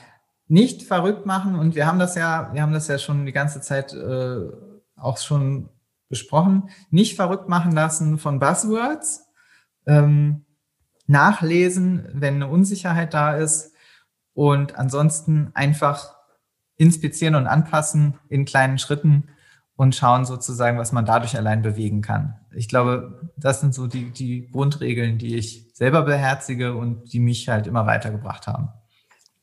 [0.47, 3.61] nicht verrückt machen und wir haben das ja, wir haben das ja schon die ganze
[3.61, 4.49] Zeit äh,
[4.97, 5.69] auch schon
[6.09, 6.69] besprochen.
[6.89, 9.25] Nicht verrückt machen lassen von Buzzwords.
[9.87, 10.45] Ähm,
[11.07, 13.73] nachlesen, wenn eine Unsicherheit da ist
[14.33, 16.15] und ansonsten einfach
[16.77, 19.29] inspizieren und anpassen in kleinen Schritten
[19.75, 22.39] und schauen sozusagen, was man dadurch allein bewegen kann.
[22.55, 27.49] Ich glaube, das sind so die, die Grundregeln, die ich selber beherzige und die mich
[27.49, 28.69] halt immer weitergebracht haben.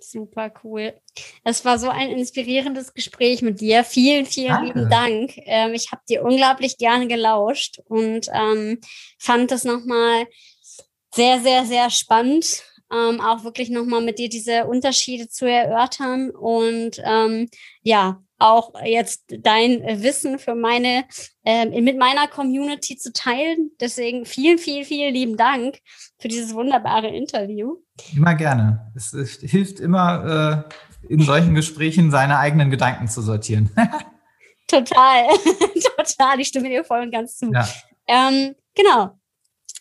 [0.00, 0.94] Super cool.
[1.42, 3.82] Es war so ein inspirierendes Gespräch mit dir.
[3.82, 4.66] Vielen, vielen Danke.
[4.66, 5.32] lieben Dank.
[5.38, 8.78] Ähm, ich habe dir unglaublich gerne gelauscht und ähm,
[9.18, 10.26] fand das nochmal
[11.18, 12.62] sehr, sehr, sehr spannend,
[12.92, 17.48] ähm, auch wirklich nochmal mit dir diese Unterschiede zu erörtern und ähm,
[17.82, 21.06] ja, auch jetzt dein Wissen für meine,
[21.44, 23.72] äh, mit meiner Community zu teilen.
[23.80, 25.78] Deswegen vielen, vielen, vielen lieben Dank
[26.20, 27.78] für dieses wunderbare Interview.
[28.14, 28.92] Immer gerne.
[28.94, 30.64] Es, es hilft immer,
[31.02, 33.70] äh, in solchen Gesprächen seine eigenen Gedanken zu sortieren.
[34.68, 35.26] total,
[35.96, 36.38] total.
[36.38, 37.50] Ich stimme dir voll und ganz zu.
[37.50, 37.68] Ja.
[38.06, 39.17] Ähm, genau.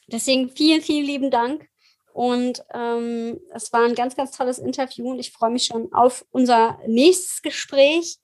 [0.07, 1.67] Deswegen vielen, vielen lieben Dank.
[2.13, 6.25] Und ähm, es war ein ganz, ganz tolles Interview und ich freue mich schon auf
[6.31, 8.17] unser nächstes Gespräch.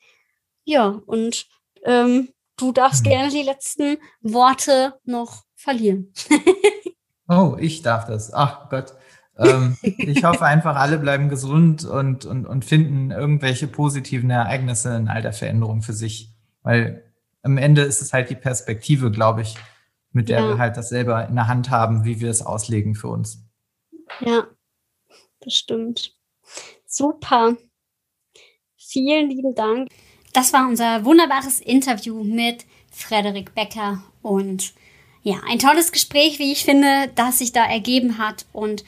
[0.63, 1.45] Ja, und
[1.85, 3.09] ähm, du darfst mhm.
[3.09, 6.11] gerne die letzten Worte noch verlieren.
[7.27, 8.33] oh, ich darf das.
[8.33, 8.93] Ach Gott.
[9.37, 15.07] ähm, ich hoffe einfach, alle bleiben gesund und, und, und finden irgendwelche positiven Ereignisse in
[15.07, 16.31] all der Veränderung für sich.
[16.63, 17.13] Weil
[17.43, 19.55] am Ende ist es halt die Perspektive, glaube ich,
[20.13, 20.47] mit der ja.
[20.49, 23.43] wir halt das selber in der Hand haben, wie wir es auslegen für uns.
[24.21, 24.47] Ja,
[25.41, 26.15] das stimmt.
[26.85, 27.57] Super.
[28.77, 29.89] Vielen lieben Dank.
[30.33, 34.73] Das war unser wunderbares Interview mit Frederik Becker und
[35.23, 38.83] ja, ein tolles Gespräch, wie ich finde, das sich da ergeben hat und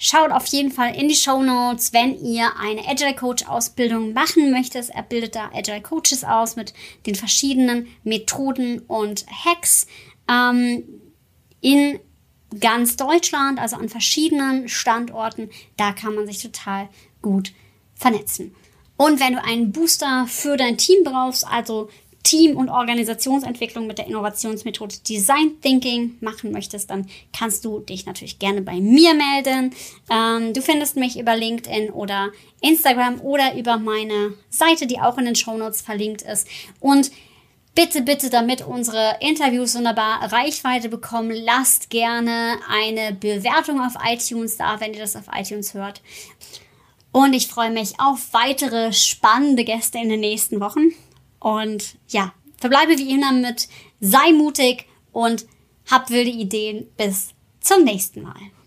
[0.00, 4.52] Schaut auf jeden Fall in die Show Notes, wenn ihr eine Agile Coach Ausbildung machen
[4.52, 4.90] möchtet.
[4.90, 6.72] Er bildet da Agile Coaches aus mit
[7.04, 9.88] den verschiedenen Methoden und Hacks
[10.28, 10.84] ähm,
[11.60, 12.00] in
[12.60, 15.50] ganz Deutschland, also an verschiedenen Standorten.
[15.76, 16.88] Da kann man sich total
[17.20, 17.52] gut
[17.94, 18.54] vernetzen.
[18.96, 21.88] Und wenn du einen Booster für dein Team brauchst, also
[22.24, 28.38] Team- und Organisationsentwicklung mit der Innovationsmethode Design Thinking machen möchtest, dann kannst du dich natürlich
[28.38, 29.74] gerne bei mir melden.
[30.10, 35.26] Ähm, du findest mich über LinkedIn oder Instagram oder über meine Seite, die auch in
[35.26, 36.48] den Show Notes verlinkt ist.
[36.80, 37.10] Und
[37.78, 44.80] Bitte, bitte, damit unsere Interviews wunderbar Reichweite bekommen, lasst gerne eine Bewertung auf iTunes da,
[44.80, 46.02] wenn ihr das auf iTunes hört.
[47.12, 50.88] Und ich freue mich auf weitere spannende Gäste in den nächsten Wochen.
[51.38, 53.68] Und ja, verbleibe wie immer mit
[54.00, 55.46] sei mutig und
[55.88, 56.88] hab wilde Ideen.
[56.96, 57.28] Bis
[57.60, 58.57] zum nächsten Mal.